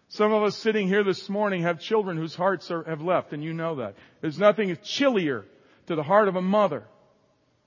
Some 0.08 0.32
of 0.32 0.42
us 0.42 0.56
sitting 0.56 0.88
here 0.88 1.04
this 1.04 1.28
morning 1.28 1.62
have 1.62 1.80
children 1.80 2.16
whose 2.16 2.34
hearts 2.34 2.70
are, 2.70 2.84
have 2.84 3.02
left 3.02 3.32
and 3.32 3.42
you 3.42 3.52
know 3.52 3.76
that. 3.76 3.96
There's 4.20 4.38
nothing 4.38 4.76
chillier 4.82 5.44
to 5.86 5.96
the 5.96 6.02
heart 6.02 6.28
of 6.28 6.36
a 6.36 6.42
mother 6.42 6.84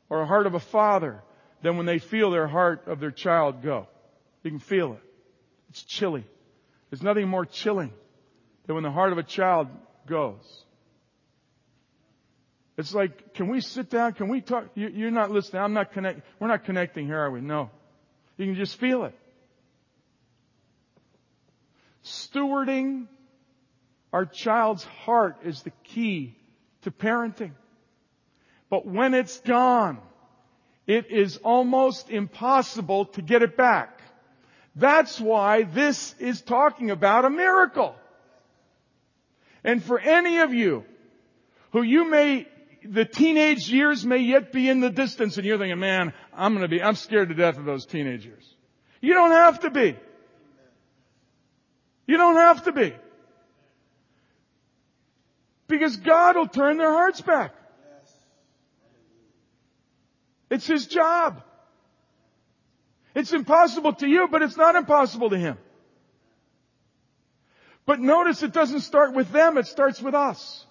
or 0.09 0.21
a 0.21 0.25
heart 0.25 0.47
of 0.47 0.53
a 0.53 0.59
father 0.59 1.21
than 1.61 1.77
when 1.77 1.85
they 1.85 1.99
feel 1.99 2.31
their 2.31 2.47
heart 2.47 2.87
of 2.87 2.99
their 2.99 3.11
child 3.11 3.61
go. 3.61 3.87
You 4.43 4.51
can 4.51 4.59
feel 4.59 4.93
it. 4.93 5.01
It's 5.69 5.83
chilly. 5.83 6.25
There's 6.89 7.03
nothing 7.03 7.27
more 7.27 7.45
chilling 7.45 7.91
than 8.65 8.75
when 8.75 8.83
the 8.83 8.91
heart 8.91 9.11
of 9.11 9.17
a 9.17 9.23
child 9.23 9.67
goes. 10.07 10.63
It's 12.77 12.93
like, 12.93 13.33
can 13.33 13.47
we 13.47 13.61
sit 13.61 13.89
down? 13.89 14.13
Can 14.13 14.29
we 14.29 14.41
talk? 14.41 14.65
You're 14.75 15.11
not 15.11 15.31
listening. 15.31 15.63
I'm 15.63 15.73
not 15.73 15.93
connecting. 15.93 16.23
We're 16.39 16.47
not 16.47 16.63
connecting 16.63 17.07
here, 17.07 17.17
are 17.17 17.31
we? 17.31 17.41
No. 17.41 17.71
You 18.37 18.45
can 18.45 18.55
just 18.55 18.79
feel 18.79 19.05
it. 19.05 19.15
Stewarding 22.03 23.07
our 24.13 24.25
child's 24.25 24.83
heart 24.83 25.37
is 25.43 25.63
the 25.63 25.71
key 25.83 26.35
to 26.83 26.91
parenting. 26.91 27.51
But 28.69 28.85
when 28.85 29.13
it's 29.13 29.39
gone, 29.39 29.99
it 30.85 31.11
is 31.11 31.37
almost 31.37 32.09
impossible 32.09 33.05
to 33.05 33.21
get 33.21 33.41
it 33.41 33.57
back. 33.57 34.01
That's 34.75 35.19
why 35.19 35.63
this 35.63 36.13
is 36.19 36.41
talking 36.41 36.91
about 36.91 37.25
a 37.25 37.29
miracle. 37.29 37.95
And 39.63 39.83
for 39.83 39.99
any 39.99 40.39
of 40.39 40.53
you 40.53 40.85
who 41.71 41.81
you 41.81 42.09
may, 42.09 42.47
the 42.83 43.05
teenage 43.05 43.69
years 43.69 44.05
may 44.05 44.19
yet 44.19 44.51
be 44.51 44.69
in 44.69 44.79
the 44.79 44.89
distance 44.89 45.37
and 45.37 45.45
you're 45.45 45.57
thinking, 45.57 45.79
man, 45.79 46.13
I'm 46.33 46.53
gonna 46.53 46.67
be, 46.67 46.81
I'm 46.81 46.95
scared 46.95 47.29
to 47.29 47.35
death 47.35 47.57
of 47.57 47.65
those 47.65 47.85
teenage 47.85 48.25
years. 48.25 48.55
You 49.01 49.13
don't 49.13 49.31
have 49.31 49.61
to 49.61 49.69
be. 49.69 49.97
You 52.07 52.17
don't 52.17 52.35
have 52.35 52.63
to 52.63 52.71
be. 52.71 52.93
Because 55.67 55.97
God 55.97 56.37
will 56.37 56.47
turn 56.47 56.77
their 56.77 56.91
hearts 56.91 57.21
back. 57.21 57.53
It's 60.49 60.65
His 60.65 60.87
job. 60.87 61.43
It's 63.13 63.33
impossible 63.33 63.93
to 63.93 64.07
you, 64.07 64.27
but 64.29 64.41
it's 64.41 64.55
not 64.55 64.75
impossible 64.75 65.31
to 65.31 65.37
Him. 65.37 65.57
But 67.85 67.99
notice 67.99 68.43
it 68.43 68.53
doesn't 68.53 68.81
start 68.81 69.13
with 69.13 69.31
them, 69.31 69.57
it 69.57 69.65
starts 69.65 70.01
with 70.01 70.13
us. 70.13 70.66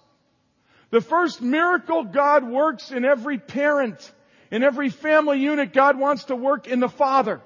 The 0.89 1.01
first 1.01 1.41
miracle 1.41 2.03
God 2.05 2.47
works 2.47 2.91
in 2.91 3.03
every 3.03 3.37
parent, 3.37 4.11
in 4.51 4.63
every 4.63 4.89
family 4.89 5.39
unit, 5.39 5.73
God 5.73 5.99
wants 5.99 6.25
to 6.25 6.35
work 6.35 6.67
in 6.67 6.79
the 6.79 6.89
father. 6.89 7.41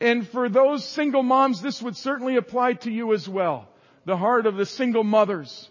And 0.00 0.28
for 0.28 0.48
those 0.48 0.84
single 0.84 1.22
moms, 1.22 1.60
this 1.60 1.82
would 1.82 1.96
certainly 1.96 2.36
apply 2.36 2.74
to 2.74 2.90
you 2.90 3.14
as 3.14 3.28
well. 3.28 3.68
The 4.04 4.16
heart 4.16 4.46
of 4.46 4.56
the 4.56 4.66
single 4.66 5.04
mothers. 5.04 5.68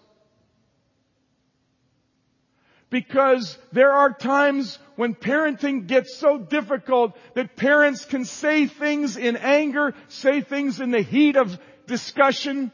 Because 2.90 3.58
there 3.72 3.92
are 3.92 4.14
times 4.14 4.80
when 4.96 5.14
parenting 5.14 5.88
gets 5.88 6.18
so 6.18 6.38
difficult 6.38 7.18
that 7.36 7.56
parents 7.56 8.06
can 8.06 8.26
say 8.26 8.66
things 8.66 9.18
in 9.18 9.36
anger, 9.36 9.94
say 10.08 10.42
things 10.42 10.80
in 10.80 10.92
the 10.92 11.02
heat 11.02 11.36
of 11.36 11.60
discussion, 11.86 12.72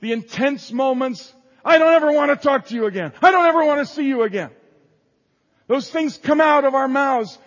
the 0.00 0.12
intense 0.12 0.72
moments. 0.72 1.32
I 1.64 1.78
don't 1.78 1.94
ever 1.94 2.12
want 2.12 2.30
to 2.30 2.36
talk 2.36 2.66
to 2.66 2.74
you 2.74 2.86
again. 2.86 3.12
I 3.22 3.30
don't 3.30 3.46
ever 3.46 3.64
want 3.64 3.86
to 3.86 3.86
see 3.86 4.06
you 4.06 4.22
again. 4.22 4.50
Those 5.66 5.88
things 5.88 6.18
come 6.18 6.40
out 6.40 6.64
of 6.64 6.74
our 6.74 6.88
mouths. 6.88 7.38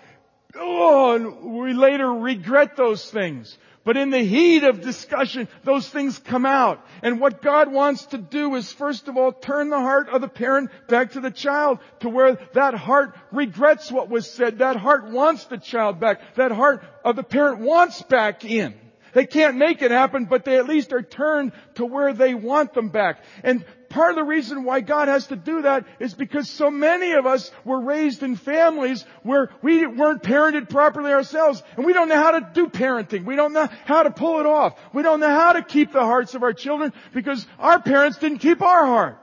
Oh, 0.55 1.15
and 1.15 1.59
we 1.59 1.73
later 1.73 2.11
regret 2.11 2.75
those 2.75 3.09
things. 3.09 3.57
But 3.85 3.97
in 3.97 4.11
the 4.11 4.23
heat 4.23 4.63
of 4.63 4.81
discussion, 4.81 5.49
those 5.63 5.89
things 5.89 6.17
come 6.17 6.45
out. 6.45 6.85
And 7.01 7.19
what 7.19 7.41
God 7.41 7.69
wants 7.71 8.05
to 8.07 8.17
do 8.17 8.55
is 8.55 8.71
first 8.71 9.09
of 9.09 9.17
all 9.17 9.33
turn 9.33 9.69
the 9.69 9.79
heart 9.79 10.07
of 10.07 10.21
the 10.21 10.29
parent 10.29 10.69
back 10.87 11.11
to 11.11 11.19
the 11.19 11.31
child 11.31 11.79
to 11.99 12.07
where 12.07 12.37
that 12.53 12.75
heart 12.75 13.17
regrets 13.31 13.91
what 13.91 14.09
was 14.09 14.29
said. 14.31 14.59
That 14.59 14.77
heart 14.77 15.09
wants 15.09 15.45
the 15.45 15.57
child 15.57 15.99
back. 15.99 16.35
That 16.35 16.51
heart 16.51 16.83
of 17.03 17.17
the 17.17 17.23
parent 17.23 17.59
wants 17.59 18.01
back 18.03 18.45
in. 18.45 18.73
They 19.13 19.25
can't 19.25 19.57
make 19.57 19.81
it 19.81 19.91
happen, 19.91 20.25
but 20.25 20.43
they 20.45 20.57
at 20.57 20.67
least 20.67 20.91
are 20.93 21.03
turned 21.03 21.51
to 21.75 21.85
where 21.85 22.13
they 22.13 22.33
want 22.33 22.73
them 22.73 22.89
back. 22.89 23.23
And 23.43 23.63
part 23.93 24.09
of 24.09 24.15
the 24.15 24.23
reason 24.23 24.63
why 24.63 24.81
God 24.81 25.07
has 25.07 25.27
to 25.27 25.35
do 25.35 25.61
that 25.61 25.85
is 25.99 26.15
because 26.15 26.49
so 26.49 26.71
many 26.71 27.11
of 27.11 27.27
us 27.27 27.51
were 27.63 27.79
raised 27.79 28.23
in 28.23 28.35
families 28.35 29.05
where 29.21 29.51
we 29.61 29.85
weren't 29.85 30.23
parented 30.23 30.67
properly 30.67 31.11
ourselves 31.11 31.61
and 31.77 31.85
we 31.85 31.93
don't 31.93 32.09
know 32.09 32.15
how 32.15 32.31
to 32.31 32.49
do 32.53 32.67
parenting. 32.67 33.23
We 33.23 33.35
don't 33.35 33.53
know 33.53 33.69
how 33.85 34.01
to 34.01 34.09
pull 34.09 34.39
it 34.39 34.47
off. 34.47 34.79
We 34.93 35.03
don't 35.03 35.19
know 35.19 35.29
how 35.29 35.53
to 35.53 35.61
keep 35.61 35.93
the 35.93 36.01
hearts 36.01 36.33
of 36.33 36.41
our 36.41 36.53
children 36.53 36.91
because 37.13 37.45
our 37.59 37.79
parents 37.79 38.17
didn't 38.17 38.39
keep 38.39 38.63
our 38.63 38.85
heart. 38.85 39.19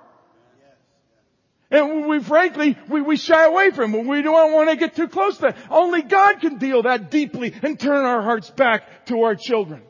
And 1.72 2.06
we 2.06 2.22
frankly, 2.22 2.78
we, 2.88 3.02
we 3.02 3.16
shy 3.16 3.44
away 3.44 3.72
from 3.72 3.94
it. 3.94 4.06
We 4.06 4.22
don't 4.22 4.52
want 4.52 4.70
to 4.70 4.76
get 4.76 4.94
too 4.94 5.08
close 5.08 5.36
to 5.36 5.42
that. 5.42 5.56
Only 5.68 6.02
God 6.02 6.40
can 6.40 6.58
deal 6.58 6.82
that 6.82 7.10
deeply 7.10 7.54
and 7.62 7.78
turn 7.78 8.04
our 8.04 8.22
hearts 8.22 8.50
back 8.50 9.06
to 9.06 9.22
our 9.22 9.34
children. 9.34 9.82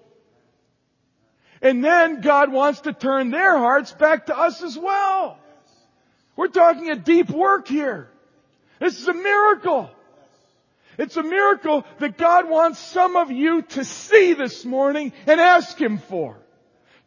And 1.62 1.84
then 1.84 2.20
God 2.20 2.52
wants 2.52 2.82
to 2.82 2.92
turn 2.92 3.30
their 3.30 3.56
hearts 3.58 3.92
back 3.92 4.26
to 4.26 4.38
us 4.38 4.62
as 4.62 4.78
well. 4.78 5.38
We're 6.36 6.48
talking 6.48 6.90
a 6.90 6.96
deep 6.96 7.28
work 7.30 7.68
here. 7.68 8.08
This 8.78 8.98
is 8.98 9.08
a 9.08 9.14
miracle. 9.14 9.90
It's 10.98 11.16
a 11.16 11.22
miracle 11.22 11.84
that 11.98 12.16
God 12.16 12.48
wants 12.48 12.78
some 12.78 13.16
of 13.16 13.30
you 13.30 13.62
to 13.62 13.84
see 13.84 14.32
this 14.32 14.64
morning 14.64 15.12
and 15.26 15.40
ask 15.40 15.78
Him 15.78 15.98
for 15.98 16.36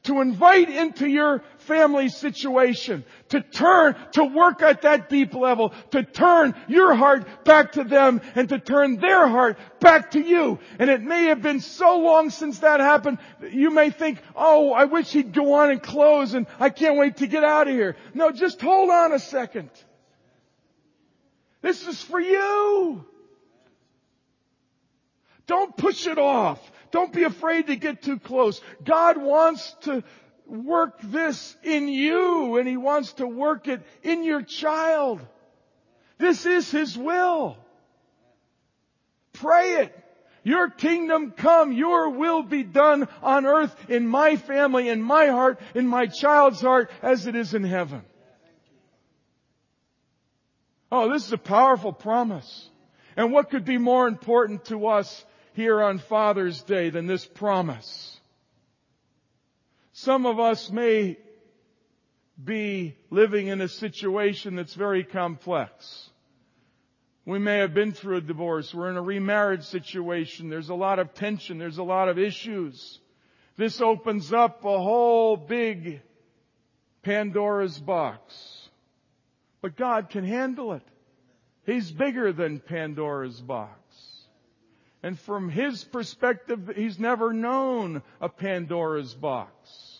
to 0.03 0.19
invite 0.19 0.69
into 0.69 1.07
your 1.07 1.41
family 1.59 2.09
situation, 2.09 3.05
to 3.29 3.41
turn, 3.41 3.95
to 4.11 4.25
work 4.25 4.61
at 4.61 4.81
that 4.81 5.09
deep 5.09 5.33
level, 5.33 5.73
to 5.91 6.03
turn 6.03 6.53
your 6.67 6.93
heart 6.93 7.45
back 7.45 7.73
to 7.73 7.83
them 7.83 8.21
and 8.35 8.49
to 8.49 8.59
turn 8.59 8.97
their 8.97 9.27
heart 9.27 9.57
back 9.79 10.11
to 10.11 10.21
you. 10.21 10.59
And 10.77 10.89
it 10.89 11.01
may 11.01 11.25
have 11.25 11.41
been 11.41 11.61
so 11.61 11.99
long 11.99 12.29
since 12.29 12.59
that 12.59 12.81
happened, 12.81 13.17
that 13.39 13.53
you 13.53 13.71
may 13.71 13.91
think, 13.91 14.21
oh, 14.35 14.73
I 14.73 14.85
wish 14.85 15.11
he'd 15.11 15.33
go 15.33 15.53
on 15.53 15.71
and 15.71 15.81
close 15.81 16.33
and 16.33 16.47
I 16.59 16.69
can't 16.69 16.97
wait 16.97 17.17
to 17.17 17.27
get 17.27 17.43
out 17.43 17.67
of 17.67 17.73
here. 17.73 17.95
No, 18.13 18.31
just 18.31 18.61
hold 18.61 18.89
on 18.89 19.13
a 19.13 19.19
second. 19.19 19.69
This 21.61 21.87
is 21.87 22.01
for 22.01 22.19
you. 22.19 23.05
Don't 25.47 25.75
push 25.75 26.07
it 26.07 26.17
off. 26.17 26.59
Don't 26.93 27.11
be 27.11 27.23
afraid 27.23 27.67
to 27.67 27.75
get 27.75 28.03
too 28.03 28.19
close. 28.19 28.61
God 28.83 29.17
wants 29.17 29.75
to 29.81 30.03
work 30.45 30.99
this 31.01 31.57
in 31.63 31.87
you 31.87 32.57
and 32.57 32.67
He 32.67 32.77
wants 32.77 33.13
to 33.13 33.25
work 33.25 33.67
it 33.67 33.81
in 34.03 34.23
your 34.23 34.43
child. 34.43 35.19
This 36.19 36.45
is 36.45 36.69
His 36.69 36.95
will. 36.95 37.57
Pray 39.33 39.77
it. 39.77 39.99
Your 40.43 40.69
kingdom 40.69 41.31
come, 41.31 41.71
your 41.71 42.11
will 42.11 42.43
be 42.43 42.61
done 42.61 43.07
on 43.23 43.47
earth 43.47 43.75
in 43.89 44.07
my 44.07 44.35
family, 44.35 44.87
in 44.87 45.01
my 45.01 45.27
heart, 45.27 45.59
in 45.73 45.87
my 45.87 46.05
child's 46.05 46.61
heart 46.61 46.91
as 47.01 47.25
it 47.25 47.35
is 47.35 47.55
in 47.55 47.63
heaven. 47.63 48.03
Oh, 50.91 51.11
this 51.11 51.25
is 51.25 51.33
a 51.33 51.39
powerful 51.39 51.91
promise. 51.91 52.69
And 53.17 53.31
what 53.31 53.49
could 53.49 53.65
be 53.65 53.79
more 53.79 54.07
important 54.07 54.65
to 54.65 54.85
us 54.85 55.25
here 55.53 55.81
on 55.81 55.99
Father's 55.99 56.61
Day 56.63 56.89
than 56.89 57.07
this 57.07 57.25
promise. 57.25 58.19
Some 59.93 60.25
of 60.25 60.39
us 60.39 60.71
may 60.71 61.17
be 62.43 62.95
living 63.09 63.47
in 63.47 63.61
a 63.61 63.67
situation 63.67 64.55
that's 64.55 64.73
very 64.73 65.03
complex. 65.03 66.09
We 67.25 67.39
may 67.39 67.59
have 67.59 67.73
been 67.73 67.93
through 67.93 68.17
a 68.17 68.21
divorce. 68.21 68.73
We're 68.73 68.89
in 68.89 68.97
a 68.97 69.01
remarriage 69.01 69.63
situation. 69.63 70.49
There's 70.49 70.69
a 70.69 70.75
lot 70.75 70.99
of 70.99 71.13
tension. 71.13 71.57
There's 71.57 71.77
a 71.77 71.83
lot 71.83 72.09
of 72.09 72.19
issues. 72.19 72.99
This 73.55 73.79
opens 73.79 74.33
up 74.33 74.65
a 74.65 74.77
whole 74.79 75.37
big 75.37 76.01
Pandora's 77.03 77.79
box. 77.79 78.69
But 79.61 79.77
God 79.77 80.09
can 80.09 80.25
handle 80.25 80.73
it. 80.73 80.83
He's 81.65 81.91
bigger 81.91 82.33
than 82.33 82.59
Pandora's 82.59 83.39
box. 83.39 83.79
And 85.03 85.19
from 85.19 85.49
his 85.49 85.83
perspective, 85.83 86.71
he's 86.75 86.97
never 86.97 87.33
known 87.33 88.01
a 88.21 88.29
Pandora's 88.29 89.13
box. 89.13 89.99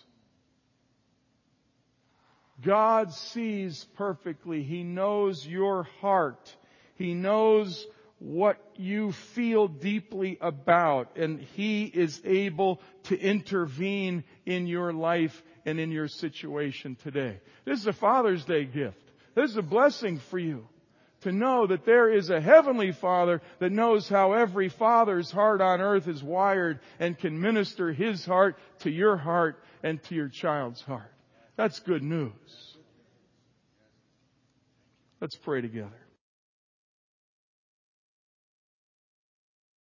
God 2.61 3.13
sees 3.13 3.85
perfectly. 3.95 4.63
He 4.63 4.83
knows 4.83 5.45
your 5.45 5.83
heart. 5.99 6.55
He 6.95 7.13
knows 7.13 7.85
what 8.19 8.57
you 8.77 9.11
feel 9.11 9.67
deeply 9.67 10.37
about 10.39 11.17
and 11.17 11.41
He 11.41 11.83
is 11.83 12.21
able 12.23 12.79
to 13.03 13.19
intervene 13.19 14.23
in 14.45 14.65
your 14.65 14.93
life 14.93 15.43
and 15.65 15.77
in 15.77 15.91
your 15.91 16.07
situation 16.07 16.95
today. 17.03 17.41
This 17.65 17.81
is 17.81 17.87
a 17.87 17.93
Father's 17.93 18.45
Day 18.45 18.63
gift. 18.63 19.11
This 19.35 19.51
is 19.51 19.57
a 19.57 19.61
blessing 19.61 20.19
for 20.19 20.39
you 20.39 20.65
to 21.23 21.31
know 21.31 21.67
that 21.67 21.85
there 21.85 22.09
is 22.09 22.29
a 22.29 22.39
heavenly 22.39 22.91
Father 22.91 23.41
that 23.59 23.71
knows 23.71 24.07
how 24.07 24.33
every 24.33 24.69
father's 24.69 25.31
heart 25.31 25.61
on 25.61 25.81
earth 25.81 26.07
is 26.07 26.23
wired 26.23 26.79
and 26.99 27.17
can 27.17 27.39
minister 27.39 27.91
his 27.91 28.25
heart 28.25 28.57
to 28.79 28.91
your 28.91 29.17
heart 29.17 29.61
and 29.81 30.01
to 30.03 30.15
your 30.15 30.29
child's 30.29 30.81
heart. 30.81 31.11
That's 31.55 31.79
good 31.79 32.03
news. 32.03 32.31
Let's 35.19 35.35
pray 35.35 35.61
together. 35.61 36.02